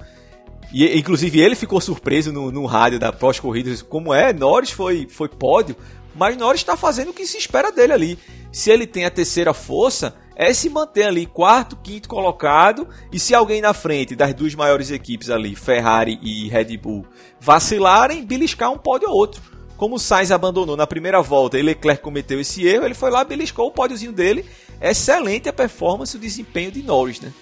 E, 0.71 0.97
inclusive 0.97 1.39
ele 1.39 1.55
ficou 1.55 1.79
surpreso 1.79 2.31
no, 2.31 2.51
no 2.51 2.65
rádio 2.65 2.99
da 2.99 3.13
pós-corrida, 3.13 3.71
como 3.89 4.13
é, 4.13 4.33
Norris 4.33 4.71
foi, 4.71 5.07
foi 5.09 5.29
pódio, 5.29 5.75
mas 6.15 6.37
Norris 6.37 6.61
está 6.61 6.77
fazendo 6.77 7.11
o 7.11 7.13
que 7.13 7.25
se 7.25 7.37
espera 7.37 7.71
dele 7.71 7.93
ali. 7.93 8.19
Se 8.51 8.71
ele 8.71 8.87
tem 8.87 9.05
a 9.05 9.11
terceira 9.11 9.53
força, 9.53 10.15
é 10.35 10.53
se 10.53 10.69
manter 10.69 11.03
ali 11.03 11.25
quarto, 11.25 11.75
quinto 11.77 12.09
colocado. 12.09 12.87
E 13.11 13.19
se 13.19 13.33
alguém 13.33 13.61
na 13.61 13.73
frente 13.73 14.15
das 14.15 14.33
duas 14.33 14.55
maiores 14.55 14.91
equipes 14.91 15.29
ali, 15.29 15.55
Ferrari 15.55 16.19
e 16.21 16.47
Red 16.49 16.77
Bull, 16.77 17.05
vacilarem, 17.39 18.25
beliscar 18.25 18.71
um 18.71 18.77
pódio 18.77 19.09
ou 19.09 19.15
outro. 19.15 19.41
Como 19.77 19.95
o 19.95 19.99
Sainz 19.99 20.31
abandonou 20.31 20.77
na 20.77 20.87
primeira 20.87 21.21
volta 21.21 21.59
e 21.59 21.61
Leclerc 21.61 22.01
cometeu 22.01 22.39
esse 22.39 22.65
erro, 22.65 22.85
ele 22.85 22.93
foi 22.93 23.11
lá, 23.11 23.25
beliscou 23.25 23.67
o 23.67 23.71
pódiozinho 23.71 24.13
dele. 24.13 24.45
Excelente 24.81 25.49
a 25.49 25.53
performance 25.53 26.15
e 26.15 26.17
o 26.17 26.21
desempenho 26.21 26.71
de 26.71 26.81
Norris, 26.81 27.19
né? 27.19 27.33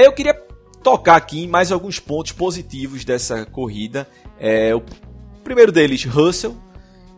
Aí 0.00 0.06
eu 0.06 0.12
queria 0.12 0.34
tocar 0.82 1.16
aqui 1.16 1.44
em 1.44 1.46
mais 1.46 1.70
alguns 1.70 1.98
pontos 1.98 2.32
positivos 2.32 3.04
dessa 3.04 3.44
corrida. 3.46 4.08
É, 4.38 4.74
o 4.74 4.82
primeiro 5.44 5.70
deles, 5.70 6.04
Russell, 6.04 6.56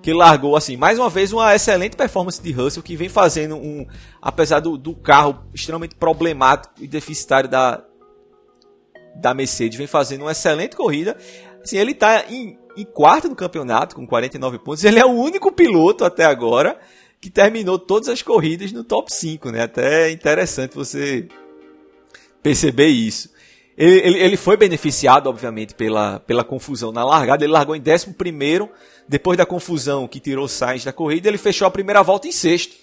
que 0.02 0.12
largou 0.12 0.56
assim, 0.56 0.76
mais 0.76 0.98
uma 0.98 1.08
vez 1.08 1.32
uma 1.32 1.54
excelente 1.54 1.96
performance 1.96 2.42
de 2.42 2.50
Russell, 2.52 2.82
que 2.82 2.96
vem 2.96 3.08
fazendo 3.08 3.56
um, 3.56 3.86
apesar 4.20 4.60
do, 4.60 4.76
do 4.76 4.94
carro 4.94 5.44
extremamente 5.54 5.94
problemático 5.94 6.74
e 6.80 6.88
deficitário 6.88 7.48
da, 7.48 7.84
da 9.14 9.32
Mercedes, 9.32 9.78
vem 9.78 9.86
fazendo 9.86 10.22
uma 10.22 10.32
excelente 10.32 10.76
corrida. 10.76 11.16
Assim, 11.62 11.78
ele 11.78 11.92
está 11.92 12.24
em, 12.28 12.58
em 12.76 12.84
quarto 12.84 13.28
no 13.28 13.36
campeonato 13.36 13.94
com 13.94 14.04
49 14.04 14.58
pontos. 14.58 14.82
Ele 14.82 14.98
é 14.98 15.06
o 15.06 15.10
único 15.10 15.52
piloto 15.52 16.04
até 16.04 16.24
agora 16.24 16.78
que 17.20 17.30
terminou 17.30 17.78
todas 17.78 18.08
as 18.08 18.20
corridas 18.20 18.72
no 18.72 18.82
top 18.82 19.14
5, 19.14 19.50
né? 19.50 19.62
Até 19.62 20.08
é 20.08 20.10
interessante 20.10 20.74
você 20.74 21.28
perceber 22.42 22.88
isso. 22.88 23.30
Ele, 23.76 24.00
ele, 24.00 24.18
ele, 24.18 24.36
foi 24.36 24.56
beneficiado, 24.56 25.28
obviamente, 25.28 25.74
pela, 25.74 26.20
pela 26.20 26.44
confusão 26.44 26.92
na 26.92 27.04
largada. 27.04 27.44
Ele 27.44 27.52
largou 27.52 27.74
em 27.74 27.80
11, 27.80 28.14
depois 29.08 29.38
da 29.38 29.46
confusão 29.46 30.06
que 30.06 30.20
tirou 30.20 30.46
Sainz 30.46 30.84
da 30.84 30.92
corrida, 30.92 31.28
ele 31.28 31.38
fechou 31.38 31.66
a 31.66 31.70
primeira 31.70 32.02
volta 32.02 32.28
em 32.28 32.32
sexto. 32.32 32.74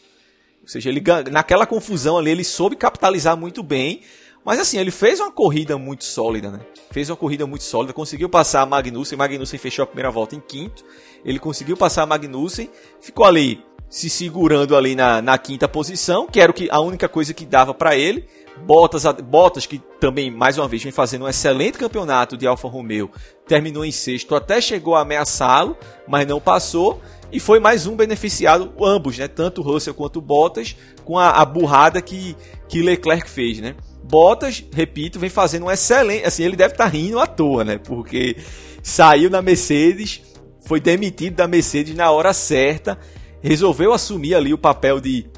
Ou 0.62 0.68
seja, 0.68 0.90
ele, 0.90 1.02
naquela 1.32 1.66
confusão 1.66 2.18
ali, 2.18 2.32
ele 2.32 2.44
soube 2.44 2.76
capitalizar 2.76 3.38
muito 3.38 3.62
bem. 3.62 4.02
Mas 4.44 4.60
assim, 4.60 4.78
ele 4.80 4.92
fez 4.92 5.20
uma 5.20 5.32
corrida 5.32 5.78
muito 5.78 6.04
sólida, 6.04 6.50
né? 6.50 6.60
Fez 6.92 7.10
uma 7.10 7.16
corrida 7.16 7.46
muito 7.46 7.64
sólida, 7.64 7.94
conseguiu 7.94 8.30
passar 8.30 8.62
a 8.62 8.66
Magnussen. 8.66 9.18
Magnussen 9.18 9.60
fechou 9.60 9.84
a 9.84 9.86
primeira 9.86 10.10
volta 10.10 10.36
em 10.36 10.40
quinto. 10.40 10.84
Ele 11.24 11.38
conseguiu 11.38 11.78
passar 11.78 12.04
a 12.04 12.06
Magnussen, 12.06 12.70
ficou 13.02 13.26
ali 13.26 13.64
se 13.90 14.10
segurando 14.10 14.76
ali 14.76 14.96
na, 14.96 15.22
na 15.22 15.38
quinta 15.38 15.68
posição, 15.68 16.28
que 16.28 16.40
era 16.40 16.52
o 16.52 16.54
que, 16.54 16.70
a 16.70 16.80
única 16.80 17.10
coisa 17.10 17.34
que 17.34 17.46
dava 17.46 17.74
para 17.74 17.98
ele. 17.98 18.26
Bottas, 18.66 19.04
Bottas, 19.24 19.66
que 19.66 19.80
também, 20.00 20.30
mais 20.30 20.58
uma 20.58 20.68
vez, 20.68 20.84
vem 20.84 20.92
fazendo 20.92 21.26
um 21.26 21.30
excelente 21.30 21.78
campeonato 21.78 22.38
de 22.38 22.46
Alfa 22.46 22.68
Romeo, 22.68 23.10
terminou 23.48 23.84
em 23.84 23.92
sexto, 23.92 24.36
até 24.36 24.62
chegou 24.62 24.96
a 24.96 25.02
ameaçá-lo, 25.02 25.78
mas 26.08 26.28
não 26.28 26.40
passou. 26.40 27.02
E 27.32 27.40
foi 27.40 27.60
mais 27.60 27.86
um 27.86 27.96
beneficiado, 27.96 28.74
ambos, 28.82 29.18
né? 29.18 29.28
Tanto 29.28 29.62
Russell 29.62 29.94
quanto 29.94 30.20
Bottas, 30.20 30.76
com 31.06 31.18
a, 31.18 31.30
a 31.30 31.46
burrada 31.46 32.02
que, 32.02 32.36
que 32.68 32.82
Leclerc 32.82 33.30
fez, 33.30 33.60
né? 33.60 33.76
Bottas, 34.04 34.64
repito, 34.74 35.20
vem 35.20 35.30
fazendo 35.30 35.68
um 35.68 35.72
excelente. 35.72 36.26
Assim, 36.26 36.44
ele 36.44 36.56
deve 36.56 36.74
estar 36.74 36.86
tá 36.86 36.90
rindo 36.90 37.20
à 37.20 37.28
toa, 37.28 37.64
né? 37.64 37.78
Porque 37.78 38.36
saiu 38.82 39.30
na 39.30 39.42
Mercedes, 39.42 40.22
foi 40.66 40.80
demitido 40.80 41.36
da 41.36 41.48
Mercedes 41.48 41.96
na 41.96 42.10
hora 42.10 42.34
certa, 42.34 42.98
resolveu 43.42 43.94
assumir 43.94 44.34
ali 44.34 44.54
o 44.54 44.58
papel 44.58 45.00
de, 45.00 45.30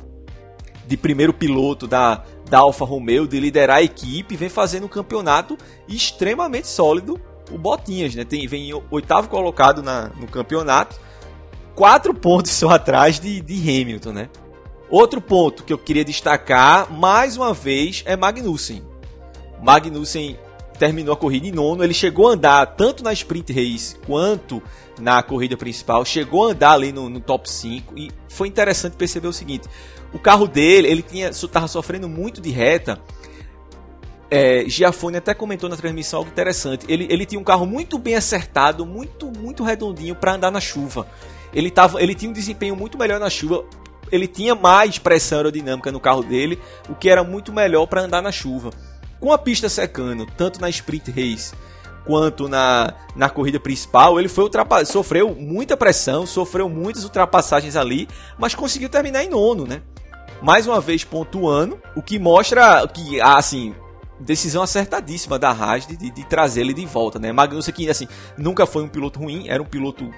de 0.88 0.96
primeiro 0.96 1.34
piloto 1.34 1.88
da, 1.88 2.24
da 2.52 2.60
Alfa 2.60 2.84
Romeo, 2.84 3.26
de 3.26 3.40
liderar 3.40 3.78
a 3.78 3.82
equipe, 3.82 4.36
vem 4.36 4.50
fazendo 4.50 4.84
um 4.84 4.90
campeonato 4.90 5.58
extremamente 5.88 6.68
sólido. 6.68 7.18
O 7.50 7.58
Botinhas, 7.58 8.14
né? 8.14 8.26
Tem, 8.26 8.46
vem 8.46 8.74
oitavo 8.92 9.30
colocado 9.30 9.82
na, 9.82 10.10
no 10.20 10.28
campeonato, 10.28 11.00
quatro 11.74 12.14
pontos 12.14 12.52
só 12.52 12.72
atrás 12.72 13.22
de, 13.22 13.40
de 13.40 13.54
Hamilton, 13.62 14.12
né? 14.12 14.30
Outro 14.90 15.22
ponto 15.22 15.64
que 15.64 15.72
eu 15.72 15.78
queria 15.78 16.04
destacar, 16.04 16.92
mais 16.92 17.38
uma 17.38 17.54
vez, 17.54 18.04
é 18.06 18.18
Magnussen. 18.18 18.84
Magnussen 19.64 20.38
terminou 20.78 21.14
a 21.14 21.18
corrida 21.18 21.48
em 21.48 21.52
nono, 21.54 21.86
ele 21.86 21.94
chegou 21.94 22.28
a 22.28 22.34
andar 22.34 22.66
tanto 22.76 23.02
na 23.02 23.14
sprint 23.14 23.54
race 23.54 23.96
quanto 24.06 24.62
na 25.00 25.24
corrida 25.24 25.56
principal, 25.56 26.04
chegou 26.04 26.48
a 26.48 26.52
andar 26.52 26.74
ali 26.74 26.92
no, 26.92 27.08
no 27.08 27.22
top 27.22 27.50
5 27.50 27.98
e 27.98 28.12
foi 28.28 28.50
interessante 28.50 28.98
perceber 28.98 29.28
o 29.28 29.34
seguinte, 29.34 29.70
o 30.14 30.20
carro 30.20 30.48
dele, 30.48 30.88
ele 30.88 31.02
tinha 31.02 31.30
estava 31.30 31.68
sofrendo 31.68 32.08
muito 32.08 32.42
de 32.42 32.50
reta. 32.50 33.00
É, 34.30 34.64
Giafone 34.66 35.18
até 35.18 35.34
comentou 35.34 35.70
na 35.70 35.76
transmissão 35.76 36.20
algo 36.20 36.32
interessante. 36.32 36.86
Ele, 36.88 37.06
ele 37.10 37.26
tinha 37.26 37.40
um 37.40 37.44
carro 37.44 37.66
muito 37.66 37.98
bem 37.98 38.16
acertado, 38.16 38.86
muito 38.86 39.32
muito 39.32 39.64
redondinho 39.64 40.16
para 40.16 40.34
andar 40.34 40.52
na 40.52 40.62
chuva. 40.62 41.08
Ele, 41.54 41.70
tava, 41.70 42.02
ele 42.02 42.16
tinha 42.16 42.30
um 42.30 42.34
desempenho 42.34 42.76
muito 42.76 42.98
melhor 42.98 43.20
na 43.20 43.30
chuva. 43.30 43.66
Ele 44.12 44.28
tinha 44.28 44.56
mais 44.56 44.98
pressão 44.98 45.40
aerodinâmica 45.40 45.92
no 45.92 46.00
carro 46.00 46.24
dele, 46.24 46.60
o 46.90 46.96
que 46.96 47.10
era 47.10 47.24
muito 47.24 47.54
melhor 47.54 47.86
para 47.88 48.02
andar 48.02 48.22
na 48.22 48.32
chuva. 48.32 48.72
Com 49.20 49.32
a 49.32 49.38
pista 49.38 49.70
secando, 49.70 50.26
tanto 50.26 50.60
na 50.60 50.70
sprint 50.70 51.12
race 51.12 51.54
quanto 52.06 52.48
na, 52.50 52.94
na 53.16 53.30
corrida 53.30 53.60
principal, 53.60 54.20
ele 54.20 54.28
foi 54.28 54.50
sofreu 54.86 55.36
muita 55.36 55.78
pressão, 55.78 56.26
sofreu 56.26 56.68
muitas 56.68 57.04
ultrapassagens 57.04 57.76
ali, 57.76 58.08
mas 58.38 58.56
conseguiu 58.56 58.90
terminar 58.90 59.24
em 59.24 59.30
nono, 59.30 59.66
né? 59.66 59.82
mais 60.42 60.68
uma 60.68 60.82
vez 60.82 61.04
pontuando, 61.04 61.80
o 61.96 62.02
que 62.02 62.18
mostra 62.18 62.86
que, 62.88 63.22
assim, 63.22 63.76
decisão 64.20 64.64
acertadíssima 64.64 65.38
da 65.38 65.52
Haas 65.52 65.86
de, 65.86 65.96
de, 65.96 66.26
trazer 66.26 66.62
ele 66.62 66.74
de 66.74 66.86
volta, 66.86 67.20
né? 67.20 67.32
Magnussen 67.32 67.74
que, 67.74 67.90
assim, 67.90 68.08
nunca 68.38 68.66
foi 68.66 68.84
um 68.84 68.88
piloto 68.88 69.20
ruim, 69.20 69.48
era 69.48 69.62
um 69.62 69.66
piloto, 69.66 70.10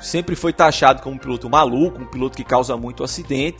sempre 0.00 0.34
foi 0.34 0.52
taxado 0.52 1.00
como 1.00 1.14
um 1.14 1.18
piloto 1.18 1.48
maluco, 1.48 2.02
um 2.02 2.06
piloto 2.06 2.36
que 2.36 2.44
causa 2.44 2.76
muito 2.76 3.04
acidente, 3.04 3.58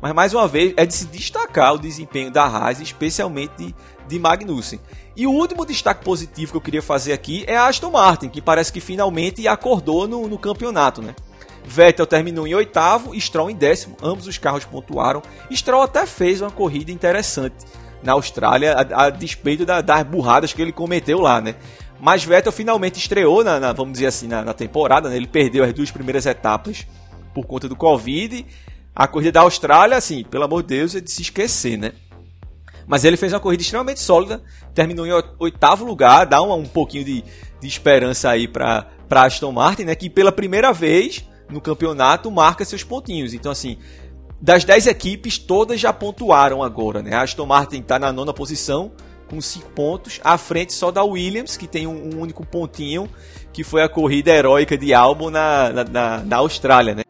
mas 0.00 0.14
mais 0.14 0.32
uma 0.32 0.48
vez 0.48 0.72
é 0.76 0.86
de 0.86 0.94
se 0.94 1.06
destacar 1.06 1.74
o 1.74 1.78
desempenho 1.78 2.30
da 2.30 2.44
Haas, 2.44 2.80
especialmente 2.80 3.74
de 4.08 4.18
Magnussen. 4.18 4.80
E 5.16 5.26
o 5.26 5.30
último 5.30 5.66
destaque 5.66 6.04
positivo 6.04 6.52
que 6.52 6.56
eu 6.56 6.62
queria 6.62 6.82
fazer 6.82 7.12
aqui 7.12 7.44
é 7.46 7.56
a 7.56 7.66
Aston 7.66 7.90
Martin, 7.90 8.28
que 8.28 8.40
parece 8.40 8.72
que 8.72 8.80
finalmente 8.80 9.46
acordou 9.46 10.08
no, 10.08 10.28
no 10.28 10.38
campeonato, 10.38 11.02
né? 11.02 11.14
Vettel 11.64 12.06
terminou 12.06 12.46
em 12.46 12.54
oitavo, 12.54 13.18
Stroll 13.20 13.50
em 13.50 13.54
décimo, 13.54 13.96
ambos 14.02 14.26
os 14.26 14.38
carros 14.38 14.64
pontuaram. 14.64 15.22
Stroll 15.52 15.82
até 15.82 16.06
fez 16.06 16.40
uma 16.40 16.50
corrida 16.50 16.90
interessante 16.90 17.56
na 18.02 18.12
Austrália, 18.12 18.72
a, 18.72 19.04
a 19.04 19.10
despeito 19.10 19.66
da, 19.66 19.80
das 19.80 20.02
burradas 20.04 20.52
que 20.52 20.62
ele 20.62 20.72
cometeu 20.72 21.20
lá, 21.20 21.40
né? 21.40 21.56
Mas 22.00 22.24
Vettel 22.24 22.52
finalmente 22.52 22.98
estreou, 22.98 23.42
na, 23.42 23.58
na 23.58 23.72
vamos 23.72 23.94
dizer 23.94 24.06
assim, 24.06 24.28
na, 24.28 24.44
na 24.44 24.54
temporada, 24.54 25.08
né? 25.08 25.16
Ele 25.16 25.26
perdeu 25.26 25.64
as 25.64 25.72
duas 25.72 25.90
primeiras 25.90 26.26
etapas 26.26 26.86
por 27.34 27.44
conta 27.46 27.68
do 27.68 27.76
Covid. 27.76 28.46
A 28.94 29.06
corrida 29.06 29.32
da 29.32 29.40
Austrália, 29.40 29.96
assim, 29.96 30.24
pelo 30.24 30.44
amor 30.44 30.62
de 30.62 30.68
Deus, 30.76 30.94
é 30.94 31.00
de 31.00 31.10
se 31.10 31.22
esquecer, 31.22 31.76
né? 31.76 31.92
Mas 32.88 33.04
ele 33.04 33.18
fez 33.18 33.32
uma 33.34 33.40
corrida 33.40 33.62
extremamente 33.62 34.00
sólida, 34.00 34.42
terminou 34.74 35.06
em 35.06 35.12
oitavo 35.38 35.84
lugar, 35.84 36.24
dá 36.24 36.42
um, 36.42 36.52
um 36.54 36.66
pouquinho 36.66 37.04
de, 37.04 37.22
de 37.60 37.68
esperança 37.68 38.30
aí 38.30 38.48
para 38.48 38.86
Aston 39.10 39.52
Martin, 39.52 39.84
né? 39.84 39.94
Que 39.94 40.08
pela 40.08 40.32
primeira 40.32 40.72
vez 40.72 41.22
no 41.50 41.60
campeonato 41.60 42.30
marca 42.30 42.64
seus 42.64 42.82
pontinhos. 42.82 43.34
Então, 43.34 43.52
assim, 43.52 43.76
das 44.40 44.64
10 44.64 44.86
equipes, 44.86 45.36
todas 45.36 45.78
já 45.78 45.92
pontuaram 45.92 46.62
agora, 46.62 47.02
né? 47.02 47.14
A 47.14 47.22
Aston 47.22 47.46
Martin 47.46 47.80
está 47.80 47.98
na 47.98 48.10
nona 48.10 48.32
posição, 48.32 48.92
com 49.28 49.40
5 49.40 49.70
pontos, 49.72 50.20
à 50.24 50.38
frente 50.38 50.72
só 50.72 50.90
da 50.90 51.04
Williams, 51.04 51.56
que 51.58 51.66
tem 51.66 51.86
um, 51.86 52.14
um, 52.14 52.20
único 52.20 52.46
pontinho, 52.46 53.08
que 53.52 53.62
foi 53.62 53.82
a 53.82 53.88
corrida 53.88 54.30
heróica 54.30 54.78
de 54.78 54.94
Albon 54.94 55.28
na, 55.28 55.70
na, 55.70 55.84
na, 55.84 56.18
na 56.24 56.36
Austrália, 56.36 56.94
né? 56.94 57.02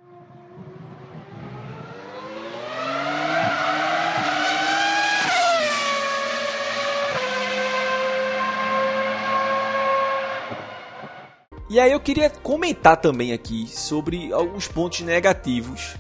E 11.78 11.80
aí 11.80 11.92
eu 11.92 12.00
queria 12.00 12.28
comentar 12.28 12.97
também 12.97 13.32
aqui 13.32 13.68
sobre 13.68 14.32
alguns 14.32 14.66
pontos 14.66 14.99
negativos 15.02 15.94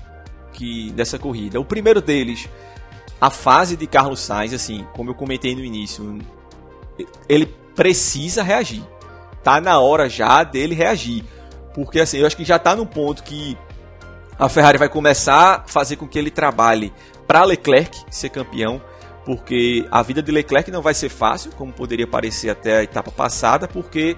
que 0.52 0.90
dessa 0.90 1.20
corrida. 1.20 1.60
O 1.60 1.64
primeiro 1.64 2.02
deles, 2.02 2.48
a 3.20 3.30
fase 3.30 3.76
de 3.76 3.86
Carlos 3.86 4.18
Sainz, 4.18 4.52
assim, 4.52 4.84
como 4.92 5.10
eu 5.10 5.14
comentei 5.14 5.54
no 5.54 5.64
início, 5.64 6.18
ele 7.28 7.46
precisa 7.76 8.42
reagir. 8.42 8.82
Tá 9.44 9.60
na 9.60 9.78
hora 9.78 10.08
já 10.08 10.42
dele 10.42 10.74
reagir. 10.74 11.24
Porque 11.72 12.00
assim, 12.00 12.18
eu 12.18 12.26
acho 12.26 12.36
que 12.36 12.44
já 12.44 12.58
tá 12.58 12.74
no 12.74 12.84
ponto 12.84 13.22
que 13.22 13.56
a 14.36 14.48
Ferrari 14.48 14.78
vai 14.78 14.88
começar 14.88 15.62
a 15.64 15.68
fazer 15.68 15.94
com 15.94 16.08
que 16.08 16.18
ele 16.18 16.32
trabalhe 16.32 16.92
para 17.24 17.44
Leclerc 17.44 17.96
ser 18.10 18.30
campeão, 18.30 18.82
porque 19.24 19.86
a 19.92 20.02
vida 20.02 20.20
de 20.20 20.32
Leclerc 20.32 20.72
não 20.72 20.82
vai 20.82 20.94
ser 20.94 21.08
fácil, 21.08 21.52
como 21.52 21.72
poderia 21.72 22.04
parecer 22.08 22.50
até 22.50 22.78
a 22.78 22.82
etapa 22.82 23.12
passada, 23.12 23.68
porque 23.68 24.16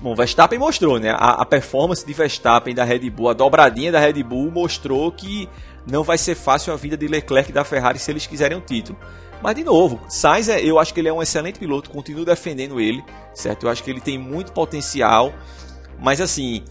Bom, 0.00 0.14
Verstappen 0.14 0.58
mostrou, 0.58 0.98
né? 0.98 1.10
A, 1.10 1.42
a, 1.42 1.44
performance 1.44 2.06
de 2.06 2.12
Verstappen 2.12 2.72
da 2.72 2.84
Red 2.84 3.10
Bull, 3.10 3.30
a 3.30 3.32
dobradinha 3.32 3.90
da 3.90 3.98
Red 3.98 4.22
Bull 4.22 4.50
mostrou 4.50 5.10
que 5.10 5.48
não 5.84 6.04
vai 6.04 6.16
ser 6.16 6.36
fácil 6.36 6.72
a 6.72 6.76
vida 6.76 6.96
de 6.96 7.08
Leclerc 7.08 7.50
e 7.50 7.52
da 7.52 7.64
Ferrari 7.64 7.98
se 7.98 8.10
eles 8.10 8.26
quiserem 8.26 8.56
o 8.56 8.60
um 8.60 8.64
título. 8.64 8.96
Mas 9.42 9.56
de 9.56 9.64
novo, 9.64 10.00
Sainz, 10.08 10.48
é, 10.48 10.60
eu 10.60 10.78
acho 10.78 10.94
que 10.94 11.00
ele 11.00 11.08
é 11.08 11.12
um 11.12 11.22
excelente 11.22 11.58
piloto, 11.58 11.90
continuo 11.90 12.24
defendendo 12.24 12.80
ele, 12.80 13.02
certo? 13.34 13.66
Eu 13.66 13.70
acho 13.70 13.82
que 13.82 13.90
ele 13.90 14.00
tem 14.00 14.18
muito 14.18 14.52
potencial, 14.52 15.32
mas 15.98 16.20
assim, 16.20 16.62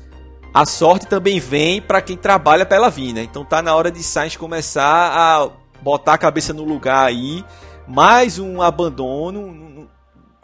a 0.53 0.65
sorte 0.65 1.05
também 1.05 1.39
vem 1.39 1.81
para 1.81 2.01
quem 2.01 2.15
trabalha 2.15 2.65
pela 2.65 2.89
vinda. 2.89 3.21
Então 3.21 3.43
tá 3.43 3.61
na 3.61 3.75
hora 3.75 3.91
de 3.91 4.03
Sainz 4.03 4.37
começar 4.37 5.11
a 5.11 5.49
botar 5.81 6.13
a 6.13 6.17
cabeça 6.17 6.53
no 6.53 6.63
lugar 6.63 7.05
aí, 7.05 7.43
mais 7.85 8.39
um 8.39 8.61
abandono, 8.61 9.89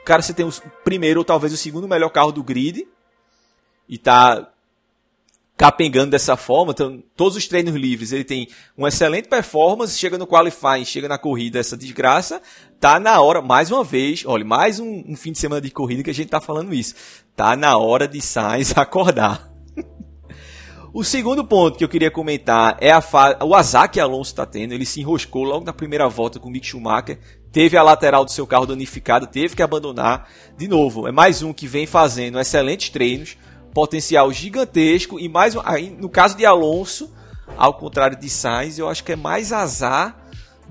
cara, 0.04 0.22
você 0.22 0.34
tem 0.34 0.46
o 0.46 0.52
primeiro 0.84 1.20
ou 1.20 1.26
talvez 1.26 1.54
o 1.54 1.58
segundo 1.58 1.88
melhor 1.88 2.10
carro 2.10 2.32
do 2.32 2.44
grid 2.44 2.88
e 3.88 3.98
tá 3.98 4.54
capengando 5.56 6.12
dessa 6.12 6.36
forma, 6.36 6.72
então, 6.72 7.02
todos 7.16 7.38
os 7.38 7.48
treinos 7.48 7.76
livres, 7.76 8.12
ele 8.12 8.24
tem 8.24 8.48
uma 8.76 8.90
excelente 8.90 9.28
performance, 9.28 9.98
chega 9.98 10.18
no 10.18 10.26
qualifying, 10.26 10.84
chega 10.84 11.08
na 11.08 11.18
corrida, 11.18 11.60
essa 11.60 11.78
desgraça, 11.78 12.42
tá 12.80 13.00
na 13.00 13.22
hora, 13.22 13.42
mais 13.42 13.72
uma 13.72 13.84
vez, 13.84 14.24
olha, 14.26 14.44
mais 14.44 14.80
um, 14.80 15.04
um 15.08 15.16
fim 15.16 15.32
de 15.32 15.38
semana 15.38 15.62
de 15.62 15.70
corrida 15.70 16.04
que 16.04 16.10
a 16.10 16.14
gente 16.14 16.30
tá 16.30 16.42
falando 16.42 16.74
isso, 16.74 16.96
tá 17.36 17.56
na 17.56 17.78
hora 17.78 18.08
de 18.08 18.20
Sainz 18.20 18.74
acordar. 18.76 19.54
o 20.92 21.04
segundo 21.04 21.46
ponto 21.46 21.78
que 21.78 21.84
eu 21.84 21.90
queria 21.90 22.10
comentar 22.10 22.76
é 22.82 22.92
a 22.92 23.02
o 23.46 23.54
azar 23.54 23.92
que 23.92 24.00
Alonso 24.00 24.32
está 24.32 24.48
tendo, 24.48 24.74
ele 24.74 24.86
se 24.88 25.02
enroscou 25.02 25.44
logo 25.44 25.66
na 25.66 25.74
primeira 25.74 26.10
volta 26.10 26.40
com 26.40 26.50
o 26.50 26.52
Mick 26.52 26.66
Schumacher, 26.66 27.20
teve 27.54 27.78
a 27.78 27.84
lateral 27.84 28.26
do 28.26 28.32
seu 28.32 28.48
carro 28.48 28.66
danificada, 28.66 29.28
teve 29.28 29.56
que 29.56 29.62
abandonar. 29.62 30.28
De 30.58 30.68
novo, 30.68 31.08
é 31.08 31.12
mais 31.12 31.44
um 31.44 31.54
que 31.54 31.68
vem 31.68 31.86
fazendo 31.86 32.40
excelentes 32.40 32.90
treinos, 32.90 33.38
potencial 33.74 34.34
gigantesco 34.34 35.20
e 35.20 35.30
mais 35.30 35.56
um, 35.56 35.62
aí, 35.64 35.92
no 35.92 36.10
caso 36.10 36.36
de 36.36 36.46
Alonso, 36.46 37.14
ao 37.56 37.76
contrário 37.76 38.20
de 38.20 38.28
Sainz, 38.28 38.80
eu 38.80 38.90
acho 38.90 39.04
que 39.04 39.12
é 39.12 39.16
mais 39.16 39.54
azar 39.54 40.18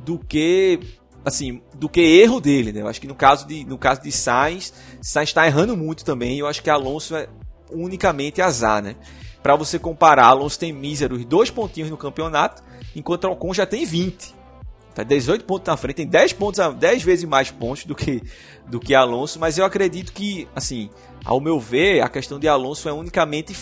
do 0.04 0.18
que 0.18 0.80
assim, 1.24 1.62
do 1.74 1.88
que 1.88 2.00
erro 2.00 2.40
dele, 2.40 2.72
né? 2.72 2.80
Eu 2.80 2.88
acho 2.88 3.00
que 3.00 3.06
no 3.06 3.14
caso 3.14 3.46
de 3.46 3.64
no 3.64 3.78
caso 3.78 4.02
de 4.02 4.10
Sainz, 4.10 4.74
Sainz 5.00 5.30
está 5.30 5.46
errando 5.46 5.76
muito 5.76 6.04
também, 6.04 6.36
eu 6.36 6.48
acho 6.48 6.60
que 6.60 6.68
Alonso 6.68 7.14
é 7.14 7.28
unicamente 7.70 8.42
azar, 8.42 8.82
né? 8.82 8.96
Para 9.40 9.54
você 9.54 9.78
comparar, 9.78 10.26
Alonso 10.26 10.58
tem 10.58 10.72
míseros 10.72 11.24
dois 11.24 11.48
pontinhos 11.48 11.90
no 11.90 11.96
campeonato, 11.96 12.60
enquanto 12.94 13.24
Ocon 13.24 13.54
já 13.54 13.66
tem 13.66 13.84
20. 13.84 14.41
Tá 14.94 15.02
18 15.02 15.44
pontos 15.44 15.68
na 15.68 15.76
frente, 15.76 15.96
tem 15.96 16.06
10 16.06 16.34
pontos, 16.34 16.60
10 16.74 17.02
vezes 17.02 17.24
mais 17.24 17.50
pontos 17.50 17.84
do 17.84 17.94
que 17.94 18.22
do 18.66 18.78
que 18.78 18.94
Alonso, 18.94 19.38
mas 19.40 19.58
eu 19.58 19.64
acredito 19.64 20.12
que, 20.12 20.48
assim, 20.54 20.88
ao 21.24 21.40
meu 21.40 21.58
ver, 21.58 22.00
a 22.00 22.08
questão 22.08 22.38
de 22.38 22.46
Alonso 22.46 22.88
é 22.88 22.92
unicamente 22.92 23.56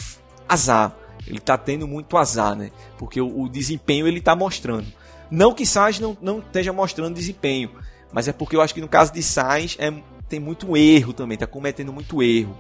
azar. 0.49 0.95
Ele 1.27 1.39
tá 1.39 1.57
tendo 1.57 1.87
muito 1.87 2.17
azar, 2.17 2.57
né? 2.57 2.71
Porque 2.99 3.21
o, 3.21 3.43
o 3.43 3.49
desempenho 3.49 4.07
ele 4.07 4.21
tá 4.21 4.35
mostrando. 4.35 4.87
Não 5.31 5.55
que 5.55 5.65
Sainz 5.65 6.01
não, 6.01 6.17
não 6.21 6.41
esteja 6.41 6.73
mostrando 6.73 7.15
desempenho, 7.15 7.71
mas 8.13 8.27
é 8.27 8.33
porque 8.33 8.57
eu 8.57 8.61
acho 8.61 8.75
que 8.75 8.81
no 8.81 8.89
caso 8.89 9.13
de 9.13 9.23
Sainz 9.23 9.77
é, 9.79 9.93
tem 10.29 10.41
muito 10.41 10.77
erro 10.77 11.13
também, 11.13 11.39
tá 11.39 11.47
cometendo 11.47 11.93
muito 11.93 12.23
erro. 12.23 12.57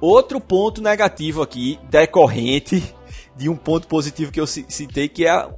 Outro 0.00 0.40
ponto 0.40 0.82
negativo 0.82 1.42
aqui, 1.42 1.78
decorrente 1.88 2.94
de 3.36 3.48
um 3.48 3.56
ponto 3.56 3.86
positivo 3.86 4.32
que 4.32 4.40
eu 4.40 4.46
citei, 4.46 5.08
que 5.08 5.26
é 5.26 5.48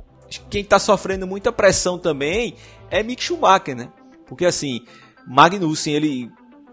quem 0.51 0.63
está 0.63 0.79
sofrendo 0.79 1.27
muita 1.27 1.53
pressão 1.53 1.99
também 1.99 2.55
é 2.91 3.03
Mick 3.03 3.23
Schumacher, 3.23 3.77
né? 3.77 3.93
Porque 4.27 4.45
assim, 4.45 4.85
Magnussen, 5.27 5.95
ele 5.95 6.31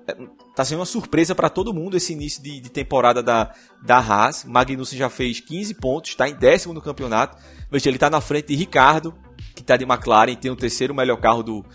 é, 0.08 0.16
tá 0.56 0.64
sendo 0.66 0.80
uma 0.80 0.86
surpresa 0.86 1.36
para 1.36 1.50
todo 1.50 1.74
mundo 1.74 1.98
esse 1.98 2.14
início 2.14 2.42
de, 2.42 2.60
de, 2.60 2.70
temporada 2.70 3.22
da, 3.22 3.54
da 3.84 3.98
Haas. 3.98 4.46
Magnussen 4.46 4.98
já 4.98 5.10
fez 5.10 5.40
15 5.40 5.74
pontos, 5.76 6.12
está 6.12 6.28
em 6.28 6.36
décimo 6.36 6.74
no 6.74 6.82
campeonato. 6.82 7.38
Veja, 7.70 7.90
ele 7.90 7.98
está 7.98 8.10
na 8.10 8.22
frente 8.22 8.48
de 8.48 8.56
Ricardo, 8.56 9.14
que 9.56 9.62
está 9.62 9.78
de 9.78 9.84
McLaren, 9.84 10.36
tem 10.36 10.52
o 10.52 10.56
terceiro 10.56 10.94
melhor 10.94 11.18
carro 11.18 11.44
do, 11.44 11.66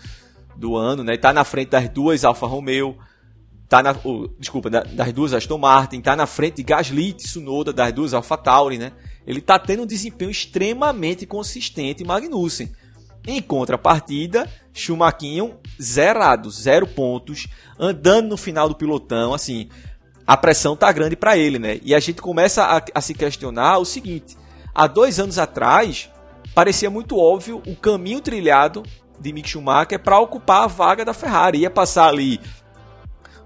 do 0.55 0.75
ano, 0.75 1.03
né? 1.03 1.15
Está 1.15 1.31
na 1.33 1.43
frente 1.43 1.69
das 1.69 1.89
duas 1.89 2.23
Alfa 2.23 2.45
Romeo, 2.45 2.97
tá 3.67 3.81
na, 3.81 3.95
oh, 4.03 4.27
desculpa, 4.39 4.69
das 4.69 5.13
duas 5.13 5.33
Aston 5.33 5.57
Martin, 5.57 5.99
está 5.99 6.15
na 6.15 6.27
frente 6.27 6.57
de 6.57 6.63
Gasly, 6.63 7.13
Tsunoda, 7.13 7.73
das 7.73 7.91
duas 7.91 8.13
Alfa 8.13 8.37
Tauri, 8.37 8.77
né? 8.77 8.91
Ele 9.25 9.39
está 9.39 9.57
tendo 9.57 9.83
um 9.83 9.87
desempenho 9.87 10.29
extremamente 10.29 11.25
consistente 11.25 12.03
Magnussen. 12.03 12.71
Em 13.27 13.41
contrapartida, 13.41 14.47
Schumacher 14.71 15.55
zerado, 15.81 16.51
zero 16.51 16.85
pontos, 16.85 17.47
andando 17.79 18.29
no 18.29 18.37
final 18.37 18.69
do 18.69 18.75
pilotão, 18.75 19.33
assim, 19.33 19.67
a 20.27 20.37
pressão 20.37 20.75
tá 20.75 20.91
grande 20.91 21.15
para 21.15 21.35
ele, 21.35 21.57
né? 21.57 21.79
E 21.83 21.95
a 21.95 21.99
gente 21.99 22.21
começa 22.21 22.63
a, 22.63 22.83
a, 22.93 23.01
se 23.01 23.15
questionar 23.15 23.79
o 23.79 23.85
seguinte: 23.85 24.37
há 24.73 24.85
dois 24.85 25.19
anos 25.19 25.39
atrás 25.39 26.09
parecia 26.53 26.89
muito 26.89 27.17
óbvio 27.17 27.63
o 27.65 27.75
caminho 27.75 28.21
trilhado 28.21 28.83
de 29.19 29.33
Mick 29.33 29.49
Schumacher 29.49 29.99
para 29.99 30.19
ocupar 30.19 30.63
a 30.63 30.67
vaga 30.67 31.03
da 31.03 31.13
Ferrari, 31.13 31.59
ia 31.59 31.69
passar 31.69 32.07
ali 32.07 32.39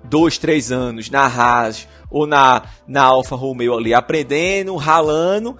dois, 0.03 0.37
três 0.37 0.71
anos 0.71 1.09
na 1.09 1.25
Haas 1.25 1.87
ou 2.09 2.25
na, 2.25 2.63
na 2.87 3.03
Alfa 3.03 3.35
Romeo 3.35 3.77
ali, 3.77 3.93
aprendendo, 3.93 4.75
ralando, 4.75 5.57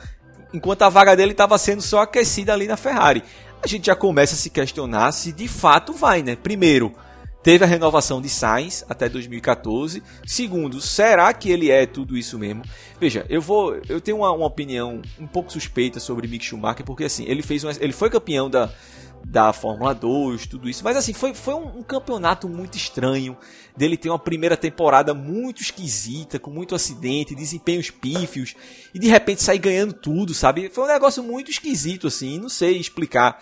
enquanto 0.54 0.82
a 0.82 0.89
vaga 0.89 1.15
dele 1.15 1.32
estava 1.32 1.58
sendo 1.58 1.82
só 1.82 2.02
aquecida 2.02 2.54
ali 2.54 2.67
na 2.67 2.78
Ferrari. 2.78 3.23
A 3.62 3.67
gente 3.67 3.88
já 3.88 3.95
começa 3.95 4.36
a 4.36 4.38
se 4.38 4.49
questionar 4.49 5.12
se 5.12 5.32
de 5.32 5.47
fato 5.47 5.93
vai, 5.93 6.23
né? 6.23 6.36
Primeiro, 6.36 6.95
teve 7.43 7.63
a 7.63 7.67
renovação 7.67 8.21
de 8.21 8.30
Sainz 8.30 8.86
até 8.89 9.10
2014. 9.10 10.02
Segundo, 10.25 10.80
será 10.80 11.32
que 11.34 11.52
ele 11.52 11.69
é 11.69 11.86
tudo 11.86 12.17
isso 12.17 12.39
mesmo? 12.39 12.63
Veja, 12.99 13.25
eu 13.30 13.41
vou, 13.41 13.78
eu 13.88 13.99
tenho 13.99 14.17
uma, 14.17 14.32
uma 14.32 14.45
opinião 14.45 15.02
um 15.19 15.28
pouco 15.28 15.52
suspeita 15.52 15.99
sobre 15.99 16.28
Mick 16.28 16.45
Schumacher, 16.45 16.86
porque 16.86 17.04
assim, 17.04 17.25
ele 17.28 17.43
fez 17.43 17.63
ele 17.80 17.93
foi 17.93 18.10
campeão 18.10 18.49
da 18.49 18.71
da 19.25 19.53
Fórmula 19.53 19.93
2, 19.93 20.47
tudo 20.47 20.69
isso. 20.69 20.84
Mas 20.84 20.97
assim, 20.97 21.13
foi, 21.13 21.34
foi 21.34 21.53
um, 21.53 21.84
campeonato 21.84 22.47
muito 22.47 22.77
estranho. 22.77 23.38
Dele 23.75 23.95
ter 23.95 24.10
uma 24.10 24.19
primeira 24.19 24.58
temporada 24.58 25.13
muito 25.13 25.62
esquisita, 25.62 26.39
com 26.39 26.51
muito 26.51 26.75
acidente, 26.75 27.36
desempenhos 27.36 27.89
pífios, 27.89 28.55
e 28.93 28.99
de 28.99 29.08
repente 29.08 29.41
sair 29.41 29.60
ganhando 29.60 29.93
tudo, 29.93 30.34
sabe? 30.34 30.69
Foi 30.69 30.84
um 30.84 30.88
negócio 30.88 31.23
muito 31.23 31.49
esquisito, 31.49 32.08
assim. 32.08 32.39
Não 32.39 32.49
sei 32.49 32.77
explicar 32.77 33.41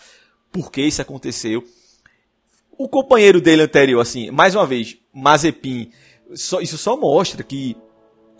por 0.51 0.71
que 0.71 0.81
isso 0.81 1.01
aconteceu. 1.01 1.63
O 2.77 2.87
companheiro 2.87 3.41
dele 3.41 3.63
anterior, 3.63 3.99
assim, 3.99 4.29
mais 4.29 4.53
uma 4.53 4.67
vez, 4.67 4.97
Mazepin, 5.11 5.91
só, 6.35 6.61
isso 6.61 6.77
só 6.77 6.95
mostra 6.95 7.43
que 7.43 7.75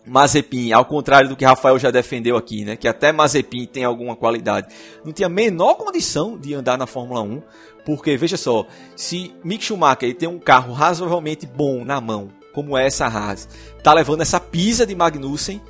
Mazepin, 0.08 0.72
ao 0.72 0.86
contrário 0.86 1.30
do 1.30 1.36
que 1.36 1.44
Rafael 1.44 1.78
já 1.78 1.92
defendeu 1.92 2.38
aqui, 2.38 2.64
né, 2.64 2.76
que 2.76 2.88
até 2.88 3.12
Mazepin 3.12 3.66
tem 3.66 3.84
alguma 3.84 4.16
qualidade, 4.16 4.74
não 5.04 5.12
tinha 5.12 5.28
a 5.28 5.30
menor 5.30 5.76
condição 5.76 6.38
de 6.38 6.54
andar 6.54 6.78
na 6.78 6.88
Fórmula 6.88 7.22
1, 7.22 7.42
porque 7.86 8.16
veja 8.18 8.38
só, 8.38 8.66
se 8.96 9.34
Mick 9.44 9.64
Schumacher 9.64 10.16
tem 10.16 10.28
um 10.28 10.40
carro 10.40 10.74
razoavelmente 10.74 11.46
bom 11.46 11.84
na 11.84 12.00
mão, 12.00 12.30
como 12.54 12.78
é 12.78 12.88
essa 12.88 13.06
Haas, 13.06 13.48
tá 13.84 13.94
levando 13.94 14.22
essa 14.22 14.40
pisa 14.40 14.86
de 14.86 14.96
Magnussen, 14.96 15.62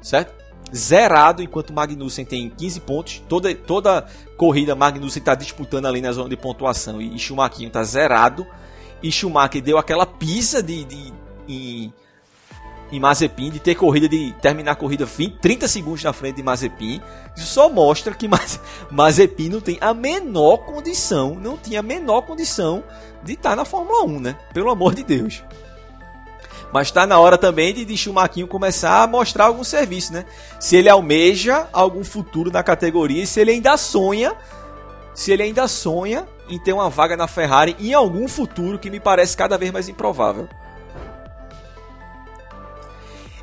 certo? 0.00 0.42
Zerado, 0.74 1.42
enquanto 1.42 1.72
Magnussen 1.72 2.24
tem 2.24 2.48
15 2.48 2.80
pontos, 2.80 3.22
toda, 3.28 3.54
toda 3.54 4.06
corrida 4.36 4.74
Magnussen 4.74 5.20
está 5.20 5.34
disputando 5.34 5.86
ali 5.86 6.00
na 6.00 6.12
zona 6.12 6.30
de 6.30 6.36
pontuação 6.36 7.00
e, 7.00 7.18
Schumacher 7.18 7.66
está 7.66 7.84
zerado, 7.84 8.46
e 9.02 9.12
Schumacher 9.12 9.62
deu 9.62 9.76
aquela 9.76 10.06
pisa 10.06 10.62
de, 10.62 10.84
de 10.84 11.12
em, 11.48 11.92
em 12.92 13.00
Mazepin, 13.00 13.50
de 13.50 13.58
ter 13.58 13.74
corrida 13.74 14.06
de 14.06 14.32
terminar 14.40 14.72
a 14.72 14.76
corrida 14.76 15.06
20, 15.06 15.38
30 15.38 15.66
segundos 15.66 16.04
na 16.04 16.12
frente 16.12 16.36
de 16.36 16.42
Mazepin. 16.42 17.00
Isso 17.34 17.46
só 17.46 17.68
mostra 17.70 18.14
que 18.14 18.28
Mazepin 18.90 19.48
não 19.48 19.60
tem 19.60 19.78
a 19.80 19.94
menor 19.94 20.58
condição, 20.58 21.34
não 21.34 21.56
tinha 21.56 21.80
a 21.80 21.82
menor 21.82 22.22
condição 22.22 22.84
de 23.24 23.32
estar 23.32 23.56
na 23.56 23.64
Fórmula 23.64 24.04
1, 24.04 24.20
né? 24.20 24.36
Pelo 24.52 24.70
amor 24.70 24.94
de 24.94 25.02
Deus. 25.02 25.42
Mas 26.70 26.88
está 26.88 27.06
na 27.06 27.18
hora 27.18 27.38
também 27.38 27.72
de, 27.72 27.84
de 27.84 27.96
Schumacher 27.96 28.46
começar 28.46 29.02
a 29.02 29.06
mostrar 29.06 29.46
algum 29.46 29.64
serviço, 29.64 30.12
né? 30.12 30.26
Se 30.60 30.76
ele 30.76 30.88
almeja 30.88 31.68
algum 31.72 32.04
futuro 32.04 32.50
na 32.50 32.62
categoria 32.62 33.22
e 33.22 33.26
se 33.26 33.40
ele 33.40 33.52
ainda 33.52 33.76
sonha, 33.76 34.34
se 35.14 35.32
ele 35.32 35.42
ainda 35.42 35.66
sonha 35.66 36.26
em 36.48 36.58
ter 36.58 36.72
uma 36.72 36.90
vaga 36.90 37.16
na 37.16 37.26
Ferrari 37.26 37.74
em 37.78 37.94
algum 37.94 38.28
futuro 38.28 38.78
que 38.78 38.90
me 38.90 39.00
parece 39.00 39.36
cada 39.36 39.56
vez 39.56 39.70
mais 39.70 39.88
improvável. 39.88 40.48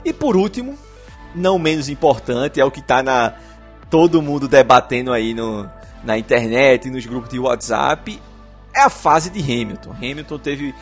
E 0.03 0.13
por 0.13 0.35
último, 0.35 0.77
não 1.35 1.59
menos 1.59 1.89
importante, 1.89 2.59
é 2.59 2.65
o 2.65 2.71
que 2.71 2.79
está 2.79 3.03
na 3.03 3.33
todo 3.89 4.21
mundo 4.21 4.47
debatendo 4.47 5.11
aí 5.11 5.33
no, 5.33 5.69
na 6.03 6.17
internet 6.17 6.87
e 6.87 6.91
nos 6.91 7.05
grupos 7.05 7.29
de 7.29 7.39
WhatsApp, 7.39 8.21
é 8.73 8.81
a 8.81 8.89
fase 8.89 9.29
de 9.29 9.39
Hamilton. 9.39 9.91
Hamilton 9.91 10.37
teve 10.37 10.75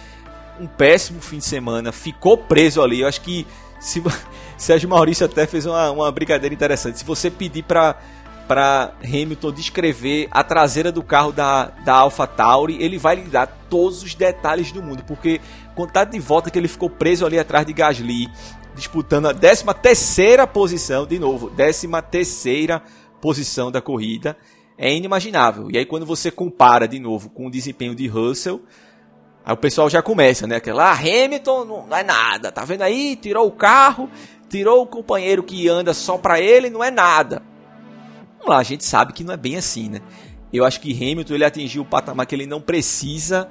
um 0.59 0.67
péssimo 0.67 1.21
fim 1.21 1.37
de 1.37 1.45
semana, 1.45 1.91
ficou 1.91 2.37
preso 2.37 2.81
ali. 2.81 3.01
Eu 3.01 3.07
acho 3.07 3.21
que 3.21 3.47
se 3.79 4.03
Sérgio 4.57 4.89
Maurício 4.89 5.25
até 5.25 5.45
fez 5.45 5.65
uma, 5.65 5.91
uma 5.91 6.11
brincadeira 6.11 6.53
interessante. 6.53 6.99
Se 6.99 7.05
você 7.05 7.29
pedir 7.31 7.63
para 7.63 7.95
para 8.47 8.93
Hamilton 9.03 9.51
descrever 9.51 10.29
a 10.31 10.41
traseira 10.41 10.89
do 10.89 11.03
carro 11.03 11.33
da, 11.33 11.65
da 11.83 11.95
AlphaTauri, 11.95 12.81
ele 12.81 12.97
vai 12.97 13.17
lhe 13.17 13.23
dar 13.23 13.45
todos 13.69 14.01
os 14.01 14.15
detalhes 14.15 14.71
do 14.71 14.81
mundo, 14.81 15.03
porque 15.05 15.41
contado 15.75 16.11
de 16.11 16.19
volta 16.19 16.49
que 16.49 16.57
ele 16.57 16.69
ficou 16.69 16.89
preso 16.89 17.25
ali 17.25 17.37
atrás 17.37 17.65
de 17.65 17.73
Gasly, 17.73 18.29
disputando 18.77 19.25
a 19.25 19.33
13 19.33 19.65
terceira 19.81 20.47
posição, 20.47 21.05
de 21.05 21.19
novo, 21.19 21.49
13 21.49 21.89
terceira 22.09 22.81
posição 23.19 23.69
da 23.69 23.81
corrida, 23.81 24.37
é 24.77 24.95
inimaginável. 24.95 25.69
E 25.69 25.77
aí 25.77 25.85
quando 25.85 26.05
você 26.05 26.31
compara 26.31 26.87
de 26.87 26.99
novo 26.99 27.29
com 27.29 27.47
o 27.47 27.51
desempenho 27.51 27.93
de 27.93 28.07
Russell, 28.07 28.61
aí 29.43 29.53
o 29.53 29.57
pessoal 29.57 29.89
já 29.89 30.01
começa, 30.01 30.47
né? 30.47 30.55
Aquela, 30.55 30.91
ah, 30.91 30.93
Hamilton 30.93 31.65
não 31.65 31.97
é 31.97 32.03
nada, 32.03 32.51
tá 32.51 32.63
vendo 32.63 32.83
aí? 32.83 33.15
Tirou 33.15 33.47
o 33.47 33.51
carro, 33.51 34.09
tirou 34.47 34.81
o 34.83 34.87
companheiro 34.87 35.43
que 35.43 35.67
anda 35.67 35.93
só 35.93 36.17
para 36.17 36.39
ele, 36.39 36.69
não 36.69 36.83
é 36.83 36.89
nada 36.89 37.43
vamos 38.47 38.47
lá, 38.47 38.57
a 38.57 38.63
gente 38.63 38.85
sabe 38.85 39.13
que 39.13 39.23
não 39.23 39.33
é 39.33 39.37
bem 39.37 39.57
assim, 39.57 39.89
né? 39.89 40.01
Eu 40.51 40.63
acho 40.63 40.79
que 40.79 40.93
Hamilton 40.93 41.33
ele 41.33 41.43
atingiu 41.43 41.81
o 41.81 41.85
patamar 41.85 42.25
que 42.25 42.33
ele 42.33 42.47
não 42.47 42.61
precisa 42.61 43.49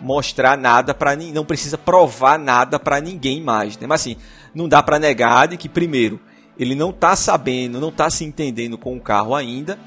mostrar 0.00 0.56
nada 0.56 0.94
para 0.94 1.16
não 1.16 1.44
precisa 1.44 1.76
provar 1.76 2.38
nada 2.38 2.78
para 2.78 3.00
ninguém 3.00 3.42
mais, 3.42 3.76
né? 3.78 3.86
Mas 3.86 4.02
assim, 4.02 4.16
não 4.54 4.68
dá 4.68 4.82
para 4.82 4.98
negar 4.98 5.48
de 5.48 5.56
que 5.56 5.68
primeiro, 5.68 6.20
ele 6.58 6.74
não 6.74 6.92
tá 6.92 7.14
sabendo, 7.14 7.80
não 7.80 7.90
tá 7.90 8.10
se 8.10 8.24
entendendo 8.24 8.76
com 8.76 8.96
o 8.96 9.00
carro 9.00 9.34
ainda. 9.34 9.78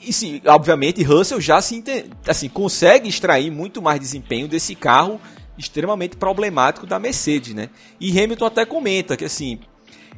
E 0.00 0.12
sim, 0.12 0.40
obviamente, 0.46 1.02
Russell 1.02 1.40
já 1.40 1.60
se 1.60 1.82
assim, 2.26 2.48
consegue 2.48 3.08
extrair 3.08 3.50
muito 3.50 3.82
mais 3.82 3.98
desempenho 3.98 4.46
desse 4.46 4.74
carro 4.74 5.20
extremamente 5.56 6.16
problemático 6.16 6.86
da 6.86 6.98
Mercedes, 6.98 7.54
né? 7.54 7.68
E 8.00 8.10
Hamilton 8.10 8.46
até 8.46 8.64
comenta 8.64 9.16
que 9.16 9.24
assim, 9.24 9.58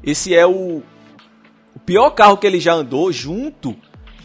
esse 0.02 0.34
é 0.34 0.46
o, 0.46 0.82
o 1.74 1.78
pior 1.84 2.10
carro 2.10 2.36
que 2.36 2.46
ele 2.46 2.60
já 2.60 2.74
andou 2.74 3.10
junto 3.10 3.74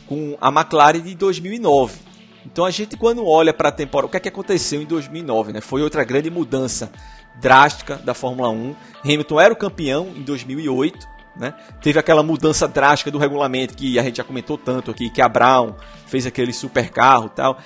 com 0.08 0.38
a 0.42 0.50
McLaren 0.50 1.02
de 1.02 1.16
2009. 1.16 2.05
Então 2.46 2.64
a 2.64 2.72
gente 2.72 2.96
quando 2.96 3.26
olha 3.26 3.54
para 3.54 3.70
a 3.70 3.72
temporada, 3.72 4.08
o 4.08 4.10
que 4.10 4.18
é 4.18 4.20
que 4.20 4.30
aconteceu 4.30 4.82
em 4.82 4.86
2009, 4.86 5.54
né? 5.54 5.62
Foi 5.62 5.82
outra 5.82 6.04
grande 6.04 6.30
mudança 6.30 6.92
drástica 7.40 7.96
da 7.98 8.14
Fórmula 8.14 8.50
1. 8.50 8.76
Hamilton 9.04 9.40
era 9.40 9.54
o 9.54 9.58
campeão 9.58 10.14
em 10.16 10.22
2008, 10.22 11.08
né? 11.36 11.54
Teve 11.82 12.00
aquela 12.00 12.24
mudança 12.24 12.68
drástica 12.68 13.12
do 13.12 13.18
regulamento 13.18 13.76
que 13.76 13.98
a 13.98 14.04
gente 14.04 14.18
já 14.18 14.24
comentou 14.24 14.58
tanto 14.58 14.92
aqui, 14.92 15.10
que 15.10 15.22
a 15.22 15.28
Brown 15.28 15.76
fez 16.06 16.26
aquele 16.26 16.54
super 16.54 16.90
carro, 16.90 17.30
tal. 17.30 17.58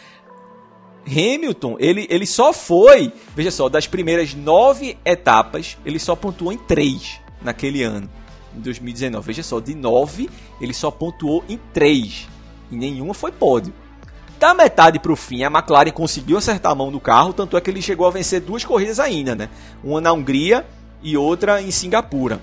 Hamilton, 1.05 1.75
ele, 1.79 2.07
ele 2.09 2.25
só 2.25 2.53
foi, 2.53 3.11
veja 3.35 3.51
só, 3.51 3.67
das 3.67 3.87
primeiras 3.87 4.33
nove 4.33 4.97
etapas, 5.03 5.77
ele 5.85 5.97
só 5.97 6.15
pontuou 6.15 6.51
em 6.51 6.57
três 6.57 7.19
naquele 7.41 7.83
ano 7.83 8.09
em 8.55 8.59
2019. 8.59 9.25
Veja 9.25 9.43
só, 9.43 9.59
de 9.59 9.75
9 9.75 10.29
ele 10.59 10.73
só 10.73 10.91
pontuou 10.91 11.43
em 11.47 11.59
3 11.73 12.27
e 12.71 12.75
nenhuma 12.75 13.13
foi 13.13 13.31
pódio. 13.31 13.73
Da 14.39 14.53
metade 14.53 14.99
para 14.99 15.11
o 15.11 15.17
fim, 15.17 15.43
a 15.43 15.47
McLaren 15.47 15.91
conseguiu 15.91 16.37
acertar 16.37 16.71
a 16.71 16.75
mão 16.75 16.89
do 16.89 16.99
carro, 16.99 17.33
tanto 17.33 17.57
é 17.57 17.61
que 17.61 17.69
ele 17.69 17.81
chegou 17.81 18.07
a 18.07 18.11
vencer 18.11 18.39
duas 18.39 18.63
corridas 18.63 18.97
ainda, 18.97 19.35
né? 19.35 19.49
Uma 19.83 19.99
na 19.99 20.13
Hungria 20.13 20.65
e 21.03 21.17
outra 21.17 21.61
em 21.61 21.69
Singapura. 21.71 22.39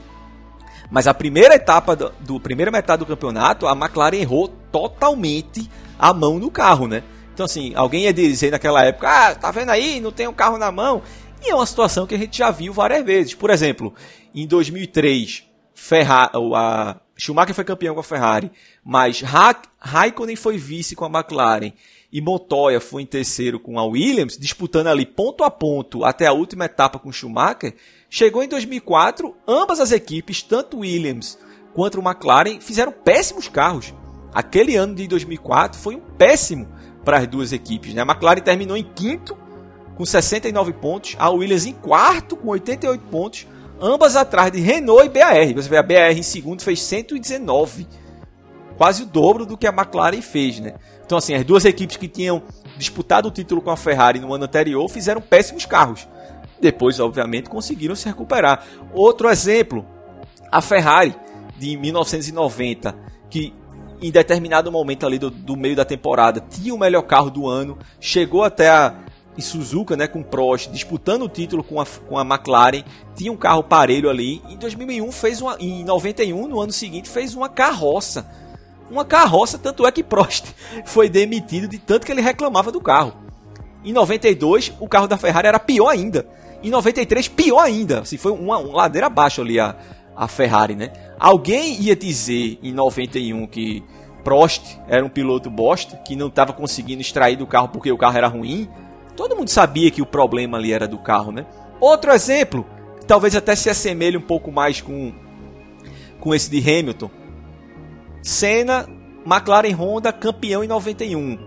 Mas 0.90 1.06
a 1.06 1.14
primeira 1.14 1.54
etapa 1.54 1.96
do, 1.96 2.12
do 2.20 2.38
primeira 2.38 2.70
metade 2.70 3.00
do 3.00 3.06
campeonato, 3.06 3.66
a 3.66 3.72
McLaren 3.72 4.18
errou 4.18 4.48
totalmente 4.70 5.70
a 5.98 6.12
mão 6.12 6.38
do 6.38 6.50
carro, 6.50 6.86
né? 6.86 7.02
Então 7.32 7.46
assim, 7.46 7.72
alguém 7.74 8.02
ia 8.02 8.12
dizer 8.12 8.50
naquela 8.50 8.84
época: 8.84 9.08
"Ah, 9.08 9.34
tá 9.34 9.50
vendo 9.50 9.70
aí, 9.70 9.98
não 9.98 10.12
tem 10.12 10.28
um 10.28 10.34
carro 10.34 10.58
na 10.58 10.70
mão". 10.70 11.00
E 11.42 11.50
é 11.50 11.54
uma 11.54 11.64
situação 11.64 12.06
que 12.06 12.14
a 12.14 12.18
gente 12.18 12.36
já 12.36 12.50
viu 12.50 12.74
várias 12.74 13.04
vezes. 13.06 13.32
Por 13.32 13.48
exemplo, 13.48 13.94
em 14.34 14.46
2003, 14.46 15.44
Ferrari, 15.74 16.30
a 16.54 16.96
Schumacher 17.16 17.54
foi 17.54 17.64
campeão 17.64 17.94
com 17.94 18.00
a 18.00 18.04
Ferrari, 18.04 18.50
mas 18.84 19.22
ha 19.24 19.56
Raikkonen 19.80 20.36
foi 20.36 20.58
vice 20.58 20.94
com 20.94 21.04
a 21.04 21.08
McLaren 21.08 21.72
e 22.12 22.20
Montoya 22.20 22.80
foi 22.80 23.02
em 23.02 23.06
terceiro 23.06 23.58
com 23.58 23.78
a 23.78 23.84
Williams, 23.84 24.36
disputando 24.38 24.88
ali 24.88 25.06
ponto 25.06 25.42
a 25.42 25.50
ponto 25.50 26.04
até 26.04 26.26
a 26.26 26.32
última 26.32 26.66
etapa 26.66 26.98
com 26.98 27.12
Schumacher. 27.12 27.74
Chegou 28.08 28.42
em 28.42 28.48
2004, 28.48 29.34
ambas 29.46 29.80
as 29.80 29.92
equipes, 29.92 30.42
tanto 30.42 30.78
Williams 30.78 31.38
quanto 31.74 32.00
o 32.00 32.02
McLaren, 32.06 32.60
fizeram 32.60 32.92
péssimos 32.92 33.48
carros. 33.48 33.92
Aquele 34.32 34.76
ano 34.76 34.94
de 34.94 35.06
2004 35.08 35.78
foi 35.78 35.96
um 35.96 36.00
péssimo 36.00 36.68
para 37.04 37.18
as 37.18 37.26
duas 37.26 37.52
equipes. 37.52 37.94
Né? 37.94 38.02
A 38.02 38.04
McLaren 38.04 38.40
terminou 38.40 38.76
em 38.76 38.84
quinto 38.84 39.36
com 39.96 40.04
69 40.04 40.74
pontos, 40.74 41.16
a 41.18 41.30
Williams 41.30 41.66
em 41.66 41.72
quarto 41.72 42.36
com 42.36 42.48
88 42.48 43.04
pontos 43.10 43.46
ambas 43.80 44.16
atrás 44.16 44.50
de 44.52 44.60
Renault 44.60 45.06
e 45.06 45.08
BAR. 45.08 45.54
Você 45.54 45.68
vê 45.68 45.76
a 45.76 45.82
BAR 45.82 46.12
em 46.12 46.22
segundo 46.22 46.62
fez 46.62 46.80
119, 46.82 47.86
quase 48.76 49.02
o 49.02 49.06
dobro 49.06 49.46
do 49.46 49.56
que 49.56 49.66
a 49.66 49.70
McLaren 49.70 50.20
fez, 50.20 50.60
né? 50.60 50.74
Então 51.04 51.18
assim, 51.18 51.34
as 51.34 51.44
duas 51.44 51.64
equipes 51.64 51.96
que 51.96 52.08
tinham 52.08 52.42
disputado 52.76 53.28
o 53.28 53.30
título 53.30 53.62
com 53.62 53.70
a 53.70 53.76
Ferrari 53.76 54.18
no 54.18 54.34
ano 54.34 54.44
anterior 54.44 54.88
fizeram 54.88 55.20
péssimos 55.20 55.64
carros. 55.64 56.06
Depois, 56.60 56.98
obviamente, 57.00 57.50
conseguiram 57.50 57.94
se 57.94 58.06
recuperar. 58.06 58.64
Outro 58.92 59.28
exemplo, 59.28 59.84
a 60.50 60.60
Ferrari 60.60 61.14
de 61.58 61.76
1990, 61.76 62.94
que 63.28 63.52
em 64.00 64.10
determinado 64.10 64.70
momento 64.70 65.06
ali 65.06 65.18
do, 65.18 65.30
do 65.30 65.56
meio 65.56 65.76
da 65.76 65.84
temporada 65.84 66.40
tinha 66.40 66.74
o 66.74 66.78
melhor 66.78 67.02
carro 67.02 67.30
do 67.30 67.48
ano, 67.48 67.78
chegou 68.00 68.44
até 68.44 68.68
a 68.68 68.94
e 69.36 69.42
Suzuka, 69.42 69.96
né, 69.96 70.06
com 70.06 70.22
Prost, 70.22 70.70
disputando 70.70 71.22
o 71.22 71.28
título 71.28 71.62
com 71.62 71.80
a, 71.80 71.86
com 71.86 72.18
a 72.18 72.22
McLaren, 72.22 72.82
tinha 73.14 73.30
um 73.30 73.36
carro 73.36 73.62
parelho 73.62 74.08
ali. 74.08 74.42
Em 74.48 74.56
2001 74.56 75.12
fez 75.12 75.40
uma, 75.40 75.56
em 75.60 75.84
91 75.84 76.48
no 76.48 76.60
ano 76.60 76.72
seguinte 76.72 77.08
fez 77.08 77.34
uma 77.34 77.48
carroça, 77.48 78.26
uma 78.90 79.04
carroça 79.04 79.58
tanto 79.58 79.86
é 79.86 79.92
que 79.92 80.02
Prost 80.02 80.46
foi 80.86 81.08
demitido 81.08 81.68
de 81.68 81.78
tanto 81.78 82.06
que 82.06 82.12
ele 82.12 82.22
reclamava 82.22 82.72
do 82.72 82.80
carro. 82.80 83.14
Em 83.84 83.92
92 83.92 84.72
o 84.80 84.88
carro 84.88 85.06
da 85.06 85.18
Ferrari 85.18 85.48
era 85.48 85.58
pior 85.58 85.88
ainda. 85.88 86.26
Em 86.62 86.70
93 86.70 87.28
pior 87.28 87.60
ainda, 87.60 88.00
assim, 88.00 88.16
foi 88.16 88.32
uma, 88.32 88.58
uma 88.58 88.76
ladeira 88.76 89.06
abaixo 89.06 89.42
ali 89.42 89.60
a, 89.60 89.76
a 90.16 90.26
Ferrari, 90.26 90.74
né? 90.74 90.90
Alguém 91.18 91.80
ia 91.80 91.94
dizer 91.94 92.58
em 92.62 92.72
91 92.72 93.46
que 93.46 93.84
Prost 94.24 94.76
era 94.88 95.04
um 95.04 95.08
piloto 95.08 95.48
bosta, 95.48 95.96
que 95.98 96.16
não 96.16 96.28
estava 96.28 96.52
conseguindo 96.52 97.00
extrair 97.00 97.36
do 97.36 97.46
carro 97.46 97.68
porque 97.68 97.92
o 97.92 97.98
carro 97.98 98.16
era 98.16 98.26
ruim 98.26 98.68
Todo 99.16 99.34
mundo 99.34 99.48
sabia 99.48 99.90
que 99.90 100.02
o 100.02 100.06
problema 100.06 100.58
ali 100.58 100.72
era 100.72 100.86
do 100.86 100.98
carro, 100.98 101.32
né? 101.32 101.46
Outro 101.80 102.12
exemplo, 102.12 102.66
talvez 103.06 103.34
até 103.34 103.56
se 103.56 103.70
assemelhe 103.70 104.16
um 104.16 104.22
pouco 104.22 104.52
mais 104.52 104.80
com, 104.80 105.12
com 106.20 106.34
esse 106.34 106.50
de 106.50 106.58
Hamilton. 106.58 107.10
Senna, 108.22 108.86
McLaren 109.24 109.74
Honda, 109.74 110.12
campeão 110.12 110.62
em 110.62 110.68
91. 110.68 111.38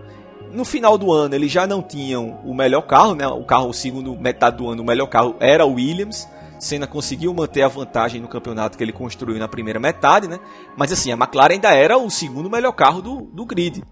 No 0.52 0.64
final 0.64 0.98
do 0.98 1.12
ano 1.12 1.34
eles 1.34 1.52
já 1.52 1.66
não 1.66 1.80
tinham 1.80 2.40
o 2.44 2.52
melhor 2.52 2.82
carro, 2.82 3.14
né? 3.14 3.26
O 3.26 3.44
carro, 3.44 3.72
segundo 3.72 4.18
metade 4.18 4.56
do 4.56 4.68
ano, 4.68 4.82
o 4.82 4.86
melhor 4.86 5.06
carro 5.06 5.36
era 5.38 5.64
o 5.64 5.74
Williams. 5.74 6.28
Senna 6.58 6.86
conseguiu 6.86 7.32
manter 7.32 7.62
a 7.62 7.68
vantagem 7.68 8.20
no 8.20 8.28
campeonato 8.28 8.76
que 8.76 8.84
ele 8.84 8.92
construiu 8.92 9.38
na 9.38 9.48
primeira 9.48 9.78
metade, 9.78 10.28
né? 10.28 10.38
Mas 10.76 10.92
assim, 10.92 11.10
a 11.12 11.14
McLaren 11.14 11.54
ainda 11.54 11.72
era 11.72 11.96
o 11.96 12.10
segundo 12.10 12.50
melhor 12.50 12.72
carro 12.72 13.00
do, 13.00 13.22
do 13.32 13.46
grid. 13.46 13.82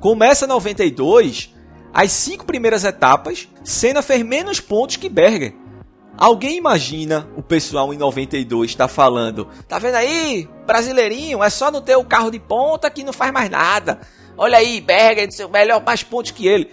Começa 0.00 0.46
92 0.46 1.53
as 1.94 2.10
cinco 2.10 2.44
primeiras 2.44 2.82
etapas, 2.82 3.48
Senna 3.62 4.02
fez 4.02 4.24
menos 4.24 4.60
pontos 4.60 4.96
que 4.96 5.08
Berger. 5.08 5.54
Alguém 6.18 6.56
imagina 6.56 7.28
o 7.36 7.42
pessoal 7.42 7.94
em 7.94 7.96
92 7.96 8.70
está 8.70 8.88
falando, 8.88 9.48
tá 9.68 9.78
vendo 9.78 9.94
aí, 9.94 10.48
brasileirinho, 10.66 11.42
é 11.42 11.48
só 11.48 11.70
não 11.70 11.80
ter 11.80 11.96
o 11.96 12.04
carro 12.04 12.30
de 12.30 12.40
ponta 12.40 12.90
que 12.90 13.04
não 13.04 13.12
faz 13.12 13.32
mais 13.32 13.48
nada. 13.48 14.00
Olha 14.36 14.58
aí, 14.58 14.80
Berger, 14.80 15.28
melhor 15.50 15.82
mais 15.84 16.02
pontos 16.02 16.32
que 16.32 16.48
ele. 16.48 16.68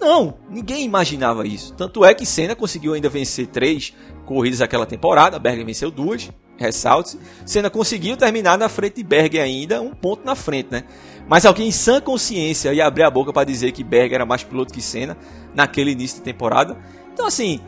Não, 0.00 0.38
ninguém 0.50 0.84
imaginava 0.84 1.46
isso. 1.46 1.72
Tanto 1.74 2.04
é 2.04 2.12
que 2.12 2.26
Senna 2.26 2.56
conseguiu 2.56 2.94
ainda 2.94 3.08
vencer 3.08 3.46
três 3.46 3.94
corridas 4.26 4.60
aquela 4.60 4.86
temporada, 4.86 5.38
Berger 5.38 5.64
venceu 5.64 5.90
duas, 5.90 6.30
ressalte 6.56 7.18
Senna 7.44 7.70
conseguiu 7.70 8.16
terminar 8.16 8.58
na 8.58 8.68
frente 8.68 8.96
de 8.96 9.04
Berger 9.04 9.42
ainda, 9.42 9.80
um 9.80 9.90
ponto 9.90 10.24
na 10.24 10.34
frente, 10.34 10.68
né? 10.70 10.84
Mas 11.28 11.46
alguém 11.46 11.68
em 11.68 11.72
sã 11.72 12.00
consciência 12.00 12.72
ia 12.72 12.86
abrir 12.86 13.02
a 13.02 13.10
boca 13.10 13.32
para 13.32 13.44
dizer 13.44 13.72
que 13.72 13.82
Berger 13.82 14.16
era 14.16 14.26
mais 14.26 14.44
piloto 14.44 14.72
que 14.72 14.82
Senna 14.82 15.16
naquele 15.54 15.92
início 15.92 16.18
de 16.18 16.22
temporada. 16.22 16.76
Então, 17.12 17.26
assim, 17.26 17.60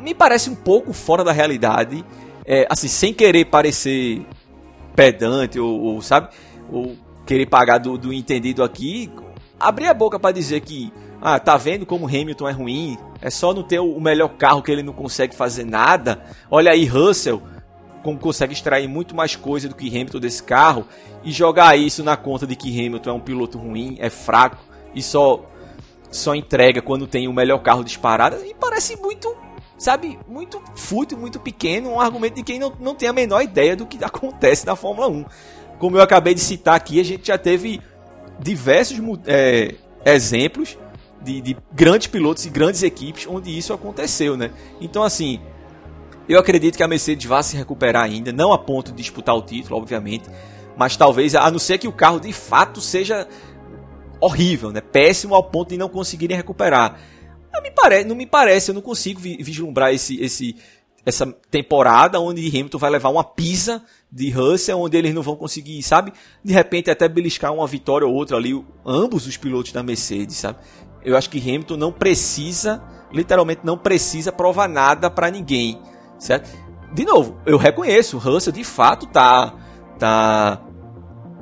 me 0.00 0.14
parece 0.14 0.50
um 0.50 0.54
pouco 0.54 0.92
fora 0.92 1.24
da 1.24 1.32
realidade, 1.32 2.04
é, 2.44 2.66
assim, 2.68 2.88
sem 2.88 3.14
querer 3.14 3.46
parecer 3.46 4.26
pedante 4.94 5.58
ou, 5.58 5.80
ou 5.80 6.02
sabe, 6.02 6.28
ou 6.70 6.96
querer 7.24 7.46
pagar 7.46 7.78
do, 7.78 7.96
do 7.96 8.12
entendido 8.12 8.62
aqui, 8.62 9.10
abrir 9.58 9.86
a 9.86 9.94
boca 9.94 10.18
para 10.18 10.32
dizer 10.32 10.60
que 10.60 10.92
ah, 11.22 11.38
tá 11.38 11.56
vendo 11.56 11.86
como 11.86 12.06
Hamilton 12.06 12.48
é 12.48 12.52
ruim? 12.52 12.98
É 13.22 13.30
só 13.30 13.54
não 13.54 13.62
ter 13.62 13.78
o 13.78 13.98
melhor 13.98 14.28
carro 14.36 14.62
que 14.62 14.70
ele 14.70 14.82
não 14.82 14.92
consegue 14.92 15.34
fazer 15.34 15.64
nada. 15.64 16.22
Olha 16.50 16.70
aí 16.70 16.84
Russell, 16.84 17.42
como 18.04 18.18
consegue 18.18 18.52
extrair 18.52 18.86
muito 18.86 19.16
mais 19.16 19.34
coisa 19.34 19.66
do 19.66 19.74
que 19.74 19.88
Hamilton 19.88 20.20
desse 20.20 20.42
carro 20.42 20.86
e 21.24 21.32
jogar 21.32 21.76
isso 21.76 22.04
na 22.04 22.16
conta 22.16 22.46
de 22.46 22.54
que 22.54 22.68
Hamilton 22.68 23.10
é 23.10 23.12
um 23.14 23.20
piloto 23.20 23.56
ruim, 23.58 23.96
é 23.98 24.10
fraco 24.10 24.62
e 24.94 25.02
só 25.02 25.42
só 26.12 26.32
entrega 26.34 26.80
quando 26.80 27.08
tem 27.08 27.26
o 27.26 27.32
melhor 27.32 27.58
carro 27.58 27.82
disparado. 27.82 28.36
E 28.44 28.54
parece 28.54 28.94
muito, 28.96 29.34
sabe, 29.76 30.16
muito 30.28 30.62
fútil, 30.76 31.18
muito 31.18 31.40
pequeno, 31.40 31.90
um 31.90 32.00
argumento 32.00 32.36
de 32.36 32.44
quem 32.44 32.58
não, 32.58 32.72
não 32.78 32.94
tem 32.94 33.08
a 33.08 33.12
menor 33.12 33.42
ideia 33.42 33.74
do 33.74 33.86
que 33.86 34.04
acontece 34.04 34.64
na 34.66 34.76
Fórmula 34.76 35.08
1. 35.08 35.24
Como 35.78 35.96
eu 35.96 36.02
acabei 36.02 36.34
de 36.34 36.40
citar 36.40 36.76
aqui, 36.76 37.00
a 37.00 37.04
gente 37.04 37.26
já 37.26 37.38
teve 37.38 37.80
diversos 38.38 39.00
é, 39.26 39.74
exemplos 40.04 40.78
de, 41.22 41.40
de 41.40 41.56
grandes 41.72 42.06
pilotos 42.06 42.44
e 42.44 42.50
grandes 42.50 42.82
equipes 42.82 43.26
onde 43.26 43.56
isso 43.56 43.72
aconteceu, 43.72 44.36
né? 44.36 44.50
Então, 44.80 45.02
assim, 45.02 45.40
eu 46.28 46.38
acredito 46.38 46.76
que 46.76 46.82
a 46.82 46.88
Mercedes 46.88 47.26
vá 47.26 47.42
se 47.42 47.56
recuperar 47.56 48.04
ainda, 48.04 48.32
não 48.32 48.52
a 48.52 48.58
ponto 48.58 48.90
de 48.90 48.98
disputar 48.98 49.36
o 49.36 49.42
título, 49.42 49.76
obviamente, 49.76 50.28
mas 50.76 50.96
talvez, 50.96 51.34
a 51.34 51.50
não 51.50 51.58
ser 51.58 51.78
que 51.78 51.88
o 51.88 51.92
carro 51.92 52.18
de 52.18 52.32
fato 52.32 52.80
seja 52.80 53.28
horrível, 54.20 54.72
né? 54.72 54.80
Péssimo 54.80 55.34
ao 55.34 55.44
ponto 55.44 55.68
de 55.70 55.76
não 55.76 55.88
conseguirem 55.88 56.36
recuperar. 56.36 56.98
Não 57.52 57.62
me 57.62 57.70
parece, 57.70 58.08
não 58.08 58.16
me 58.16 58.26
parece 58.26 58.70
eu 58.70 58.74
não 58.74 58.82
consigo 58.82 59.20
vislumbrar 59.20 59.92
esse, 59.92 60.20
esse, 60.20 60.56
essa 61.06 61.26
temporada 61.50 62.18
onde 62.18 62.48
Hamilton 62.48 62.78
vai 62.78 62.90
levar 62.90 63.10
uma 63.10 63.22
pisa 63.22 63.82
de 64.10 64.30
Russell, 64.30 64.80
onde 64.80 64.96
eles 64.96 65.14
não 65.14 65.22
vão 65.22 65.36
conseguir, 65.36 65.82
sabe? 65.82 66.12
De 66.42 66.52
repente 66.52 66.90
até 66.90 67.08
beliscar 67.08 67.52
uma 67.52 67.66
vitória 67.66 68.06
ou 68.06 68.14
outra 68.14 68.36
ali, 68.36 68.52
ambos 68.84 69.26
os 69.26 69.36
pilotos 69.36 69.72
da 69.72 69.82
Mercedes, 69.82 70.36
sabe? 70.36 70.58
Eu 71.04 71.16
acho 71.16 71.28
que 71.28 71.38
Hamilton 71.38 71.76
não 71.76 71.92
precisa, 71.92 72.82
literalmente 73.12 73.60
não 73.62 73.76
precisa 73.76 74.32
provar 74.32 74.68
nada 74.68 75.10
para 75.10 75.30
ninguém, 75.30 75.80
certo? 76.18 76.48
De 76.92 77.04
novo, 77.04 77.36
eu 77.44 77.56
reconheço, 77.56 78.18
Russell 78.18 78.52
de 78.52 78.64
fato 78.64 79.06
tá 79.06 79.54
tá 79.98 80.60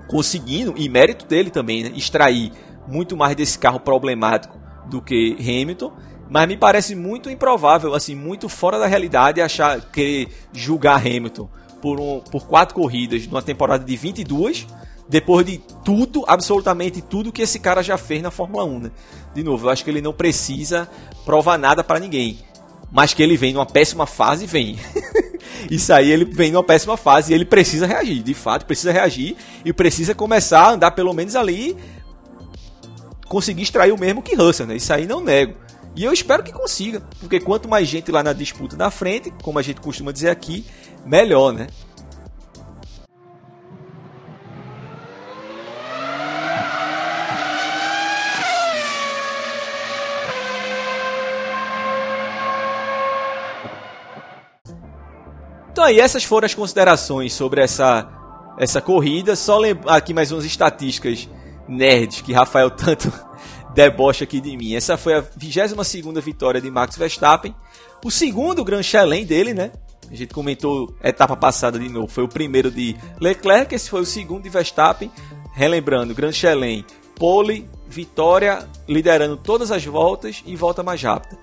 conseguindo, 0.09 0.75
e 0.77 0.89
mérito 0.89 1.27
dele 1.27 1.51
também, 1.51 1.85
né, 1.85 1.93
extrair 1.95 2.53
muito 2.87 3.17
mais 3.17 3.35
desse 3.35 3.59
carro 3.59 3.81
problemático 3.81 4.59
do 4.87 5.01
que 5.01 5.37
Hamilton, 5.41 5.93
mas 6.29 6.49
me 6.49 6.57
parece 6.57 6.95
muito 6.95 7.31
improvável, 7.31 7.95
assim, 7.95 8.15
muito 8.15 8.49
fora 8.49 8.79
da 8.79 8.87
realidade 8.87 9.41
achar 9.41 9.81
que 9.81 10.29
julgar 10.53 10.99
Hamilton 10.99 11.49
por, 11.81 12.01
um, 12.01 12.21
por 12.21 12.47
quatro 12.47 12.75
corridas 12.75 13.27
numa 13.27 13.43
temporada 13.43 13.85
de 13.85 13.97
22 13.97 14.67
depois 15.09 15.45
de 15.45 15.59
tudo, 15.85 16.25
absolutamente 16.27 17.03
tudo 17.03 17.33
que 17.33 17.43
esse 17.43 17.59
cara 17.59 17.83
já 17.83 17.99
fez 17.99 18.23
na 18.23 18.31
Fórmula 18.31 18.65
1, 18.65 18.79
né? 18.79 18.91
De 19.35 19.43
novo, 19.43 19.67
eu 19.67 19.71
acho 19.71 19.85
que 19.85 19.91
ele 19.91 20.01
não 20.01 20.13
precisa 20.13 20.89
provar 21.25 21.59
nada 21.59 21.85
para 21.85 22.01
ninguém. 22.01 22.39
Mas 22.93 23.15
que 23.15 23.23
ele 23.23 23.37
vem 23.37 23.55
numa 23.55 23.65
péssima 23.65 24.07
fase, 24.07 24.47
vem. 24.47 24.79
Isso 25.71 25.93
aí, 25.93 26.11
ele 26.11 26.27
vem 26.27 26.53
numa 26.53 26.63
péssima 26.63 26.97
fase 26.97 27.33
e 27.33 27.35
ele 27.35 27.47
precisa 27.47 27.87
reagir. 27.87 28.23
De 28.23 28.35
fato, 28.35 28.67
precisa 28.67 28.93
reagir 28.93 29.35
e 29.65 29.73
precisa 29.73 30.15
começar 30.15 30.61
a 30.61 30.71
andar 30.73 30.91
pelo 30.91 31.15
menos 31.15 31.35
ali. 31.35 31.77
Conseguir 33.27 33.63
extrair 33.63 33.93
o 33.93 33.99
mesmo 33.99 34.21
que 34.21 34.35
Russell, 34.35 34.67
né? 34.67 34.77
Isso 34.77 34.93
aí 34.93 35.07
não 35.07 35.23
nego. 35.23 35.55
E 35.97 36.05
eu 36.05 36.13
espero 36.13 36.43
que 36.43 36.53
consiga, 36.53 37.03
porque 37.21 37.39
quanto 37.39 37.69
mais 37.69 37.87
gente 37.87 38.11
lá 38.11 38.23
na 38.23 38.33
disputa 38.33 38.77
na 38.77 38.91
frente, 38.91 39.33
como 39.43 39.59
a 39.59 39.63
gente 39.63 39.81
costuma 39.81 40.11
dizer 40.11 40.31
aqui, 40.31 40.65
melhor, 41.05 41.53
né? 41.53 41.67
Então 55.83 55.89
aí, 55.89 55.99
essas 55.99 56.23
foram 56.23 56.47
as 56.47 56.55
considerações 56.55 57.33
sobre 57.33 57.61
essa, 57.61 58.09
essa 58.57 58.81
corrida. 58.81 59.35
Só 59.35 59.59
lembrar 59.59 59.97
aqui 59.97 60.15
mais 60.15 60.31
umas 60.31 60.45
estatísticas 60.45 61.29
nerds 61.67 62.21
que 62.21 62.33
Rafael 62.33 62.71
tanto 62.71 63.13
debocha 63.75 64.23
aqui 64.23 64.41
de 64.41 64.57
mim. 64.57 64.77
Essa 64.77 64.97
foi 64.97 65.15
a 65.15 65.25
22 65.37 66.25
vitória 66.25 66.61
de 66.61 66.71
Max 66.71 66.97
Verstappen. 66.97 67.53
O 68.05 68.13
segundo 68.13 68.65
Grand 68.65 68.85
Chelem 68.85 69.27
dele, 69.27 69.53
né? 69.53 69.73
A 70.09 70.15
gente 70.15 70.33
comentou 70.33 70.95
etapa 71.03 71.37
passada 71.37 71.81
de 71.81 71.89
novo. 71.89 72.07
Foi 72.07 72.23
o 72.23 72.29
primeiro 72.29 72.71
de 72.71 72.95
Leclerc, 73.21 73.75
esse 73.75 73.91
foi 73.91 74.03
o 74.03 74.07
segundo 74.07 74.45
de 74.45 74.51
Verstappen. 74.51 75.11
Relembrando, 75.53 76.15
Grand 76.15 76.31
Chelem, 76.31 76.87
pole, 77.17 77.69
vitória, 77.89 78.69
liderando 78.89 79.37
todas 79.37 79.73
as 79.73 79.85
voltas 79.85 80.45
e 80.47 80.55
volta 80.55 80.85
mais 80.85 81.03
rápida. 81.03 81.37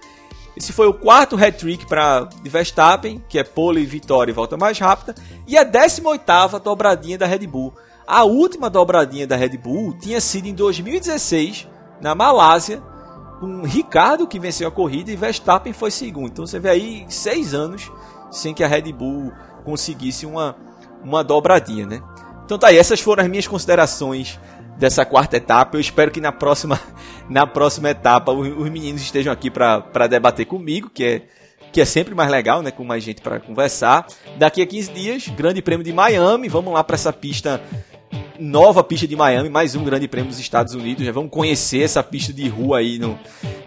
Esse 0.60 0.74
foi 0.74 0.88
o 0.88 0.94
quarto 0.94 1.38
hat-trick 1.38 1.88
para 1.88 2.28
Verstappen, 2.44 3.24
que 3.30 3.40
é 3.40 3.46
pole, 3.46 3.86
vitória 3.86 4.30
e 4.30 4.34
volta 4.34 4.58
mais 4.58 4.78
rápida, 4.78 5.16
e 5.48 5.58
a 5.58 5.64
18ª 5.64 6.60
dobradinha 6.60 7.18
da 7.18 7.26
Red 7.26 7.48
Bull. 7.48 7.74
A 8.06 8.26
última 8.26 8.70
dobradinha 8.70 9.26
da 9.26 9.38
Red 9.38 9.58
Bull 9.58 9.98
tinha 9.98 10.20
sido 10.20 10.48
em 10.48 10.54
2016, 10.54 11.66
na 12.02 12.14
Malásia, 12.14 12.84
com 13.40 13.62
Ricardo 13.62 14.28
que 14.28 14.38
venceu 14.38 14.68
a 14.68 14.72
corrida 14.72 15.10
e 15.10 15.16
Verstappen 15.16 15.72
foi 15.72 15.92
segundo. 15.92 16.28
Então 16.28 16.46
você 16.46 16.60
vê 16.60 16.70
aí 16.70 17.06
seis 17.08 17.54
anos 17.54 17.90
sem 18.30 18.54
que 18.54 18.64
a 18.64 18.68
Red 18.68 18.92
Bull 18.92 19.32
conseguisse 19.64 20.26
uma, 20.26 20.58
uma 21.02 21.24
dobradinha, 21.24 21.86
né? 21.86 22.04
Então 22.44 22.58
tá 22.58 22.68
aí, 22.68 22.78
essas 22.78 23.00
foram 23.00 23.24
as 23.24 23.30
minhas 23.30 23.48
considerações 23.48 24.38
dessa 24.80 25.06
quarta 25.06 25.38
etapa. 25.38 25.76
Eu 25.76 25.82
espero 25.82 26.10
que 26.10 26.22
na 26.22 26.32
próxima, 26.32 26.80
na 27.30 27.46
próxima 27.46 27.90
etapa 27.90 28.32
os, 28.32 28.48
os 28.48 28.70
meninos 28.70 29.02
estejam 29.02 29.32
aqui 29.32 29.52
para 29.52 30.08
debater 30.08 30.46
comigo, 30.46 30.90
que 30.90 31.04
é, 31.04 31.22
que 31.72 31.82
é 31.82 31.86
sempre 31.86 32.16
mais 32.16 32.32
legal, 32.32 32.64
né? 32.64 32.72
Com 32.72 32.84
mais 32.84 33.04
gente 33.04 33.22
para 33.22 33.40
conversar. 33.40 34.08
Daqui 34.38 34.62
a 34.62 34.66
15 34.66 34.92
dias, 34.94 35.28
Grande 35.28 35.62
Prêmio 35.62 35.84
de 35.84 35.92
Miami. 35.92 36.48
Vamos 36.48 36.74
lá 36.74 36.84
para 36.84 36.96
essa 36.96 37.14
pista 37.14 37.62
nova 38.40 38.82
pista 38.82 39.06
de 39.06 39.18
Miami, 39.18 39.50
mais 39.50 39.76
um 39.76 39.84
grande 39.84 40.08
prêmio 40.08 40.30
dos 40.30 40.40
Estados 40.40 40.74
Unidos. 40.74 41.06
Já 41.06 41.12
vamos 41.12 41.30
conhecer 41.30 41.82
essa 41.82 42.02
pista 42.02 42.32
de 42.32 42.48
rua 42.48 42.80
aí 42.80 42.98
no, 42.98 43.20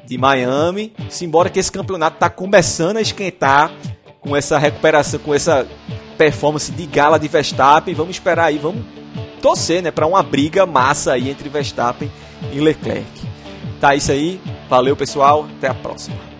de 0.06 0.16
Miami. 0.16 0.94
Simbora 1.10 1.50
que 1.50 1.60
esse 1.60 1.70
campeonato 1.70 2.16
está 2.16 2.30
começando 2.30 2.96
a 2.96 3.02
esquentar 3.02 3.70
com 4.18 4.34
essa 4.34 4.58
recuperação, 4.58 5.20
com 5.20 5.34
essa 5.34 5.68
performance 6.16 6.72
de 6.72 6.86
gala 6.86 7.18
de 7.18 7.28
Verstappen. 7.28 7.92
Vamos 7.92 8.16
esperar 8.16 8.46
aí, 8.46 8.56
vamos 8.56 8.82
torcer, 9.42 9.82
né, 9.82 9.90
para 9.90 10.06
uma 10.06 10.22
briga 10.22 10.64
massa 10.64 11.12
aí 11.12 11.28
entre 11.28 11.48
Verstappen 11.48 12.10
e 12.52 12.60
Leclerc. 12.60 13.04
Tá 13.80 13.96
isso 13.96 14.12
aí. 14.12 14.40
Valeu, 14.70 14.96
pessoal. 14.96 15.46
Até 15.58 15.66
a 15.66 15.74
próxima. 15.74 16.31